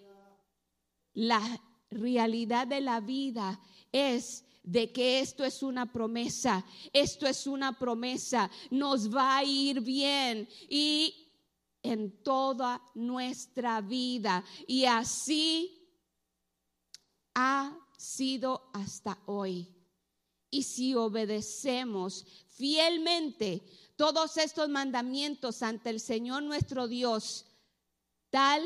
la 1.13 1.61
realidad 1.91 2.65
de 2.65 2.81
la 2.81 3.01
vida 3.01 3.61
es 3.91 4.45
de 4.69 4.91
que 4.91 5.19
esto 5.19 5.43
es 5.43 5.63
una 5.63 5.91
promesa, 5.91 6.63
esto 6.93 7.25
es 7.25 7.47
una 7.47 7.79
promesa, 7.79 8.51
nos 8.69 9.13
va 9.13 9.37
a 9.37 9.43
ir 9.43 9.81
bien 9.81 10.47
y 10.69 11.27
en 11.81 12.21
toda 12.21 12.79
nuestra 12.93 13.81
vida. 13.81 14.43
Y 14.67 14.85
así 14.85 15.89
ha 17.33 17.75
sido 17.97 18.69
hasta 18.71 19.17
hoy. 19.25 19.75
Y 20.51 20.61
si 20.61 20.93
obedecemos 20.93 22.27
fielmente 22.49 23.63
todos 23.95 24.37
estos 24.37 24.69
mandamientos 24.69 25.63
ante 25.63 25.89
el 25.89 25.99
Señor 25.99 26.43
nuestro 26.43 26.87
Dios, 26.87 27.47
tal 28.29 28.61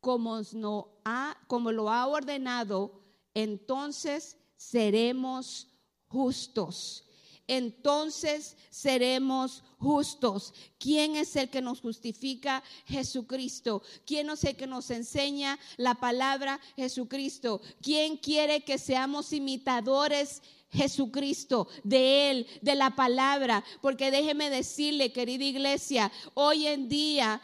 como, 0.00 0.40
lo 0.40 1.90
ha 1.90 2.06
ordenado, 2.08 3.00
entonces 3.32 4.36
seremos 4.60 5.68
justos. 6.06 7.06
Entonces 7.46 8.58
seremos 8.68 9.64
justos. 9.78 10.52
¿Quién 10.78 11.16
es 11.16 11.34
el 11.34 11.48
que 11.48 11.62
nos 11.62 11.80
justifica? 11.80 12.62
Jesucristo. 12.84 13.82
¿Quién 14.04 14.28
es 14.28 14.44
el 14.44 14.56
que 14.56 14.66
nos 14.66 14.90
enseña 14.90 15.58
la 15.78 15.94
palabra? 15.94 16.60
Jesucristo. 16.76 17.62
¿Quién 17.80 18.18
quiere 18.18 18.60
que 18.60 18.76
seamos 18.76 19.32
imitadores? 19.32 20.42
Jesucristo, 20.68 21.66
de 21.82 22.30
Él, 22.30 22.46
de 22.60 22.74
la 22.74 22.94
palabra. 22.94 23.64
Porque 23.80 24.10
déjeme 24.10 24.50
decirle, 24.50 25.12
querida 25.12 25.44
iglesia, 25.44 26.12
hoy 26.34 26.66
en 26.66 26.88
día 26.88 27.40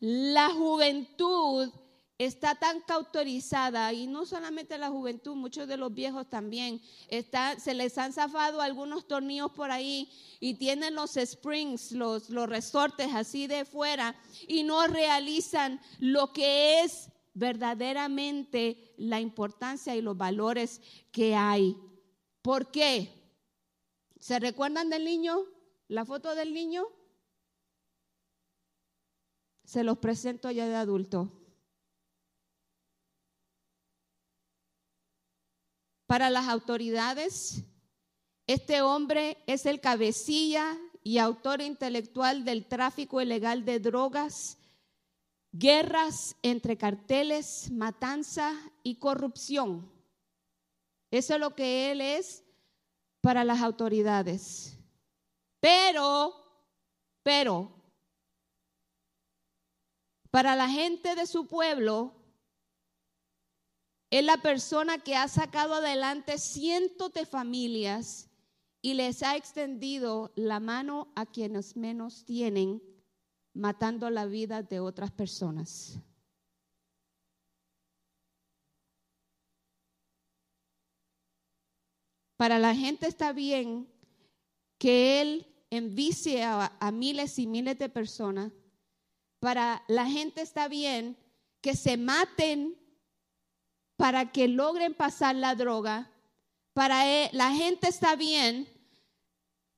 la 0.00 0.50
juventud 0.50 1.70
está 2.18 2.56
tan 2.56 2.80
cautorizada, 2.80 3.92
y 3.92 4.08
no 4.08 4.26
solamente 4.26 4.76
la 4.76 4.90
juventud, 4.90 5.36
muchos 5.36 5.68
de 5.68 5.76
los 5.76 5.94
viejos 5.94 6.28
también, 6.28 6.82
está, 7.08 7.58
se 7.60 7.74
les 7.74 7.96
han 7.96 8.12
zafado 8.12 8.60
algunos 8.60 9.06
tornillos 9.06 9.52
por 9.52 9.70
ahí 9.70 10.10
y 10.40 10.54
tienen 10.54 10.96
los 10.96 11.16
springs, 11.16 11.92
los, 11.92 12.28
los 12.28 12.48
resortes 12.48 13.14
así 13.14 13.46
de 13.46 13.64
fuera, 13.64 14.16
y 14.48 14.64
no 14.64 14.86
realizan 14.88 15.80
lo 16.00 16.32
que 16.32 16.80
es 16.80 17.08
verdaderamente 17.34 18.94
la 18.96 19.20
importancia 19.20 19.94
y 19.94 20.02
los 20.02 20.16
valores 20.16 20.80
que 21.12 21.36
hay. 21.36 21.76
¿Por 22.42 22.72
qué? 22.72 23.12
¿Se 24.18 24.40
recuerdan 24.40 24.90
del 24.90 25.04
niño? 25.04 25.44
¿La 25.86 26.04
foto 26.04 26.34
del 26.34 26.52
niño? 26.52 26.84
Se 29.64 29.84
los 29.84 29.98
presento 29.98 30.50
ya 30.50 30.66
de 30.66 30.74
adulto. 30.74 31.37
Para 36.08 36.30
las 36.30 36.48
autoridades, 36.48 37.64
este 38.46 38.80
hombre 38.80 39.36
es 39.46 39.66
el 39.66 39.78
cabecilla 39.78 40.78
y 41.04 41.18
autor 41.18 41.60
intelectual 41.60 42.46
del 42.46 42.66
tráfico 42.66 43.20
ilegal 43.20 43.66
de 43.66 43.78
drogas, 43.78 44.56
guerras 45.52 46.34
entre 46.40 46.78
carteles, 46.78 47.70
matanza 47.70 48.54
y 48.82 48.98
corrupción. 48.98 49.92
Eso 51.10 51.34
es 51.34 51.40
lo 51.40 51.54
que 51.54 51.92
él 51.92 52.00
es 52.00 52.42
para 53.20 53.44
las 53.44 53.60
autoridades. 53.60 54.78
Pero, 55.60 56.32
pero, 57.22 57.70
para 60.30 60.56
la 60.56 60.70
gente 60.70 61.14
de 61.14 61.26
su 61.26 61.46
pueblo, 61.46 62.17
es 64.10 64.24
la 64.24 64.38
persona 64.38 64.98
que 64.98 65.16
ha 65.16 65.28
sacado 65.28 65.74
adelante 65.74 66.38
cientos 66.38 67.12
de 67.12 67.26
familias 67.26 68.30
y 68.80 68.94
les 68.94 69.22
ha 69.22 69.36
extendido 69.36 70.32
la 70.34 70.60
mano 70.60 71.12
a 71.14 71.26
quienes 71.26 71.76
menos 71.76 72.24
tienen, 72.24 72.82
matando 73.52 74.08
la 74.08 74.24
vida 74.24 74.62
de 74.62 74.80
otras 74.80 75.10
personas. 75.10 75.98
Para 82.36 82.58
la 82.58 82.74
gente 82.74 83.08
está 83.08 83.32
bien 83.32 83.92
que 84.78 85.20
Él 85.20 85.46
envicie 85.70 86.44
a, 86.44 86.76
a, 86.78 86.92
miles 86.92 87.38
y 87.38 87.48
miles 87.48 87.78
de 87.78 87.88
personas. 87.88 88.52
Para 89.40 89.82
la 89.88 90.06
gente 90.06 90.40
está 90.40 90.68
bien 90.68 91.18
que 91.60 91.74
se 91.74 91.96
maten 91.96 92.78
para 93.98 94.30
que 94.30 94.46
logren 94.46 94.94
pasar 94.94 95.34
la 95.34 95.56
droga, 95.56 96.08
para 96.72 97.04
eh, 97.12 97.30
la 97.32 97.52
gente 97.52 97.88
está 97.88 98.14
bien, 98.14 98.68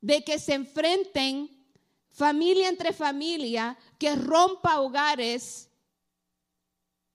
de 0.03 0.23
que 0.23 0.39
se 0.39 0.53
enfrenten 0.53 1.49
familia 2.11 2.69
entre 2.69 2.93
familia, 2.93 3.79
que 3.99 4.15
rompa 4.15 4.79
hogares, 4.81 5.71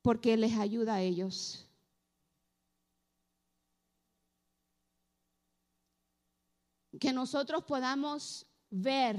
porque 0.02 0.36
les 0.36 0.58
ayuda 0.58 0.96
a 0.96 1.02
ellos. 1.02 1.62
que 6.98 7.12
nosotros 7.12 7.66
podamos 7.66 8.48
ver 8.70 9.18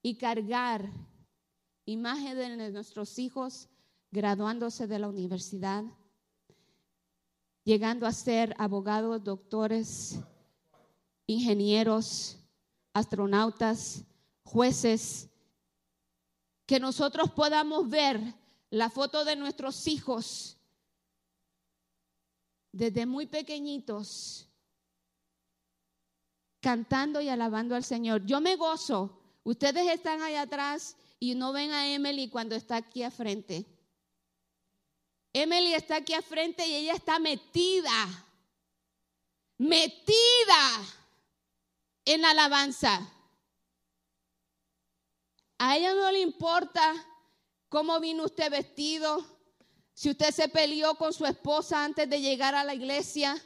y 0.00 0.16
cargar 0.16 0.88
imágenes 1.84 2.58
de 2.58 2.70
nuestros 2.70 3.18
hijos 3.18 3.68
graduándose 4.12 4.86
de 4.86 4.98
la 4.98 5.08
universidad, 5.08 5.84
llegando 7.64 8.06
a 8.06 8.12
ser 8.12 8.54
abogados, 8.58 9.24
doctores, 9.24 10.20
ingenieros, 11.26 12.38
astronautas, 12.92 14.04
jueces, 14.44 15.30
que 16.66 16.78
nosotros 16.78 17.30
podamos 17.30 17.88
ver 17.88 18.20
la 18.70 18.90
foto 18.90 19.24
de 19.24 19.34
nuestros 19.34 19.86
hijos 19.86 20.58
desde 22.70 23.06
muy 23.06 23.26
pequeñitos, 23.26 24.48
cantando 26.60 27.20
y 27.22 27.30
alabando 27.30 27.74
al 27.74 27.84
Señor. 27.84 28.24
Yo 28.26 28.40
me 28.40 28.56
gozo. 28.56 29.18
Ustedes 29.42 29.88
están 29.88 30.22
allá 30.22 30.42
atrás 30.42 30.96
y 31.18 31.34
no 31.34 31.52
ven 31.52 31.72
a 31.72 31.92
Emily 31.92 32.28
cuando 32.28 32.54
está 32.54 32.76
aquí 32.76 33.02
a 33.02 33.10
frente. 33.10 33.66
Emily 35.32 35.74
está 35.74 35.96
aquí 35.96 36.12
a 36.12 36.22
frente 36.22 36.66
y 36.66 36.74
ella 36.74 36.92
está 36.92 37.18
metida, 37.18 38.26
metida 39.56 40.84
en 42.04 42.24
alabanza. 42.24 43.10
A 45.58 45.76
ella 45.76 45.94
no 45.94 46.10
le 46.12 46.20
importa 46.20 46.92
cómo 47.68 47.98
vino 48.00 48.24
usted 48.24 48.50
vestido, 48.50 49.24
si 49.94 50.10
usted 50.10 50.30
se 50.30 50.48
peleó 50.48 50.96
con 50.96 51.12
su 51.12 51.24
esposa 51.24 51.84
antes 51.84 52.10
de 52.10 52.20
llegar 52.20 52.54
a 52.54 52.64
la 52.64 52.74
iglesia. 52.74 53.40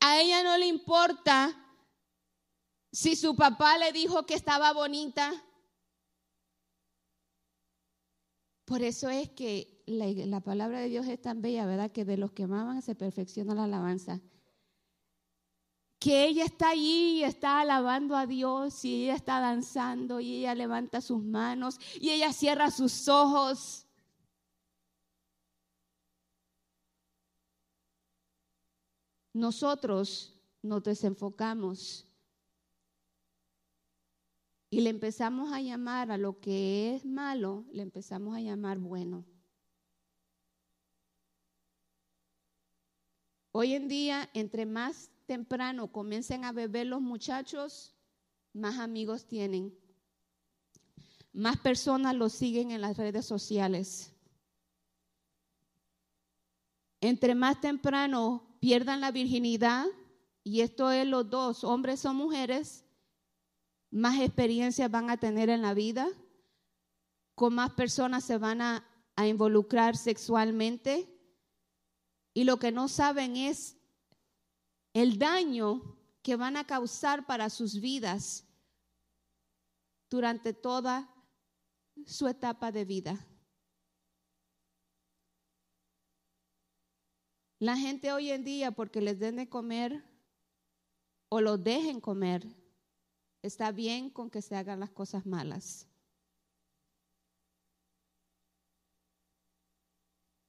A 0.00 0.20
ella 0.20 0.42
no 0.42 0.56
le 0.56 0.66
importa 0.66 1.54
si 2.90 3.14
su 3.14 3.36
papá 3.36 3.78
le 3.78 3.92
dijo 3.92 4.26
que 4.26 4.34
estaba 4.34 4.72
bonita. 4.72 5.32
Por 8.64 8.82
eso 8.82 9.08
es 9.08 9.30
que 9.30 9.71
la, 9.86 10.06
la, 10.26 10.40
palabra 10.40 10.80
de 10.80 10.88
Dios 10.88 11.06
es 11.06 11.20
tan 11.20 11.42
bella, 11.42 11.66
¿verdad? 11.66 11.90
Que 11.90 12.04
de 12.04 12.16
los 12.16 12.32
que 12.32 12.44
amaban 12.44 12.82
se 12.82 12.94
perfecciona 12.94 13.54
la 13.54 13.64
alabanza 13.64 14.20
que 16.02 16.24
ella 16.24 16.44
está 16.44 16.70
allí 16.70 17.20
y 17.20 17.24
está 17.24 17.60
alabando 17.60 18.16
a 18.16 18.26
Dios 18.26 18.84
y 18.84 19.04
ella 19.04 19.14
está 19.14 19.38
danzando 19.38 20.18
y 20.18 20.38
ella 20.38 20.52
levanta 20.56 21.00
sus 21.00 21.22
manos 21.22 21.78
y 22.00 22.10
ella 22.10 22.32
cierra 22.32 22.72
sus 22.72 23.06
ojos. 23.06 23.86
Nosotros 29.32 30.36
nos 30.60 30.82
desenfocamos 30.82 32.04
y 34.70 34.80
le 34.80 34.90
empezamos 34.90 35.52
a 35.52 35.60
llamar 35.60 36.10
a 36.10 36.18
lo 36.18 36.40
que 36.40 36.96
es 36.96 37.04
malo, 37.04 37.64
le 37.70 37.82
empezamos 37.82 38.36
a 38.36 38.40
llamar 38.40 38.78
bueno. 38.78 39.24
Hoy 43.54 43.74
en 43.74 43.86
día, 43.86 44.30
entre 44.32 44.64
más 44.64 45.10
temprano 45.26 45.92
comiencen 45.92 46.46
a 46.46 46.52
beber 46.52 46.86
los 46.86 47.02
muchachos, 47.02 47.94
más 48.54 48.78
amigos 48.78 49.26
tienen. 49.26 49.78
Más 51.34 51.58
personas 51.58 52.14
los 52.14 52.32
siguen 52.32 52.70
en 52.70 52.80
las 52.80 52.96
redes 52.96 53.26
sociales. 53.26 54.10
Entre 57.02 57.34
más 57.34 57.60
temprano 57.60 58.56
pierdan 58.58 59.02
la 59.02 59.10
virginidad, 59.10 59.84
y 60.42 60.62
esto 60.62 60.90
es 60.90 61.06
los 61.06 61.28
dos, 61.28 61.62
hombres 61.62 62.06
o 62.06 62.14
mujeres, 62.14 62.86
más 63.90 64.18
experiencias 64.18 64.90
van 64.90 65.10
a 65.10 65.18
tener 65.18 65.50
en 65.50 65.60
la 65.60 65.74
vida, 65.74 66.08
con 67.34 67.54
más 67.54 67.72
personas 67.72 68.24
se 68.24 68.38
van 68.38 68.62
a, 68.62 68.86
a 69.14 69.26
involucrar 69.26 69.96
sexualmente. 69.96 71.06
Y 72.34 72.44
lo 72.44 72.58
que 72.58 72.72
no 72.72 72.88
saben 72.88 73.36
es 73.36 73.76
el 74.94 75.18
daño 75.18 75.98
que 76.22 76.36
van 76.36 76.56
a 76.56 76.66
causar 76.66 77.26
para 77.26 77.50
sus 77.50 77.80
vidas 77.80 78.46
durante 80.08 80.52
toda 80.52 81.12
su 82.06 82.28
etapa 82.28 82.72
de 82.72 82.84
vida. 82.84 83.26
La 87.58 87.76
gente 87.76 88.12
hoy 88.12 88.30
en 88.30 88.44
día, 88.44 88.72
porque 88.72 89.00
les 89.00 89.18
den 89.18 89.36
de 89.36 89.48
comer 89.48 90.04
o 91.28 91.40
lo 91.40 91.56
dejen 91.56 92.00
comer, 92.00 92.44
está 93.40 93.72
bien 93.72 94.10
con 94.10 94.30
que 94.30 94.42
se 94.42 94.56
hagan 94.56 94.80
las 94.80 94.90
cosas 94.90 95.24
malas. 95.24 95.88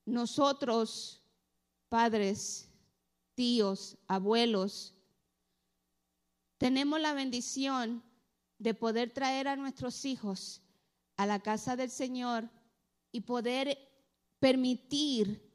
Nosotros, 0.06 1.23
padres, 1.94 2.68
tíos, 3.36 4.00
abuelos, 4.08 4.96
tenemos 6.58 7.00
la 7.00 7.14
bendición 7.14 8.02
de 8.58 8.74
poder 8.74 9.14
traer 9.14 9.48
a 9.48 9.56
nuestros 9.56 10.04
hijos 10.04 10.64
a 11.18 11.28
la 11.28 11.40
casa 11.40 11.76
del 11.76 11.92
Señor 11.92 12.50
y 13.12 13.22
poder 13.22 13.78
permitir 14.40 15.48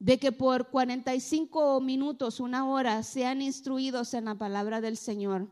de 0.00 0.18
que 0.18 0.32
por 0.32 0.70
45 0.70 1.80
minutos, 1.80 2.40
una 2.40 2.68
hora, 2.68 3.04
sean 3.04 3.40
instruidos 3.40 4.12
en 4.14 4.24
la 4.24 4.34
palabra 4.34 4.80
del 4.80 4.96
Señor. 4.96 5.46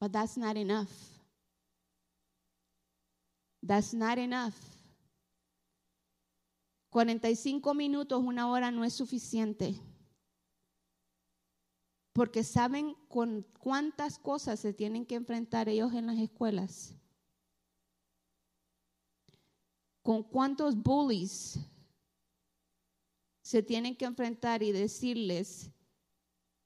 But 0.00 0.10
that's 0.10 0.36
not 0.36 0.56
enough. 0.56 0.90
That's 3.64 3.94
not 3.94 4.18
enough. 4.18 4.79
45 6.90 7.72
minutos, 7.72 8.22
una 8.22 8.50
hora 8.50 8.72
no 8.72 8.84
es 8.84 8.92
suficiente. 8.92 9.80
Porque 12.12 12.42
saben 12.42 12.94
con 13.08 13.46
cuántas 13.60 14.18
cosas 14.18 14.58
se 14.58 14.74
tienen 14.74 15.06
que 15.06 15.14
enfrentar 15.14 15.68
ellos 15.68 15.92
en 15.94 16.06
las 16.06 16.18
escuelas. 16.18 16.96
Con 20.02 20.24
cuántos 20.24 20.74
bullies 20.76 21.60
se 23.42 23.62
tienen 23.62 23.96
que 23.96 24.06
enfrentar 24.06 24.62
y 24.62 24.72
decirles 24.72 25.70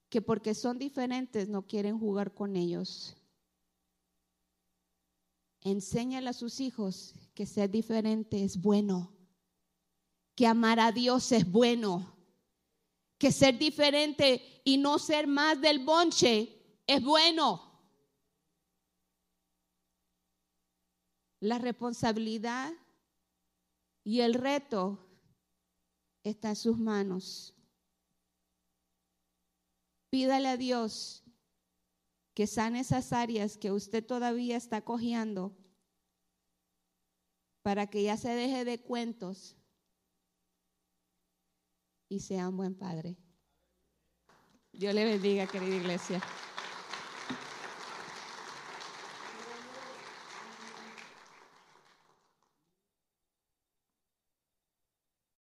que 0.09 0.21
porque 0.21 0.55
son 0.55 0.79
diferentes 0.79 1.47
no 1.47 1.67
quieren 1.67 1.99
jugar 1.99 2.33
con 2.33 2.55
ellos. 2.55 3.15
Enséñale 5.61 6.29
a 6.29 6.33
sus 6.33 6.59
hijos 6.59 7.13
que 7.35 7.45
ser 7.45 7.69
diferente 7.69 8.43
es 8.43 8.59
bueno 8.59 9.14
que 10.35 10.45
amar 10.45 10.79
a 10.79 10.91
Dios 10.91 11.31
es 11.31 11.49
bueno, 11.49 12.13
que 13.17 13.31
ser 13.31 13.57
diferente 13.57 14.61
y 14.65 14.77
no 14.77 14.99
ser 14.99 15.27
más 15.27 15.59
del 15.61 15.83
bonche 15.83 16.81
es 16.85 17.01
bueno. 17.01 17.61
La 21.39 21.57
responsabilidad 21.57 22.73
y 24.03 24.21
el 24.21 24.33
reto 24.33 24.99
está 26.23 26.49
en 26.49 26.55
sus 26.55 26.77
manos. 26.77 27.53
Pídale 30.09 30.49
a 30.49 30.57
Dios 30.57 31.23
que 32.33 32.47
sane 32.47 32.81
esas 32.81 33.13
áreas 33.13 33.57
que 33.57 33.71
usted 33.71 34.05
todavía 34.05 34.57
está 34.57 34.81
cojeando 34.83 35.55
para 37.61 37.87
que 37.87 38.03
ya 38.03 38.17
se 38.17 38.29
deje 38.29 38.65
de 38.65 38.81
cuentos 38.81 39.55
y 42.09 42.19
sea 42.19 42.49
un 42.49 42.57
buen 42.57 42.75
padre. 42.75 43.17
Dios 44.71 44.93
le 44.93 45.05
bendiga, 45.05 45.47
querida 45.47 45.75
iglesia. 45.75 46.21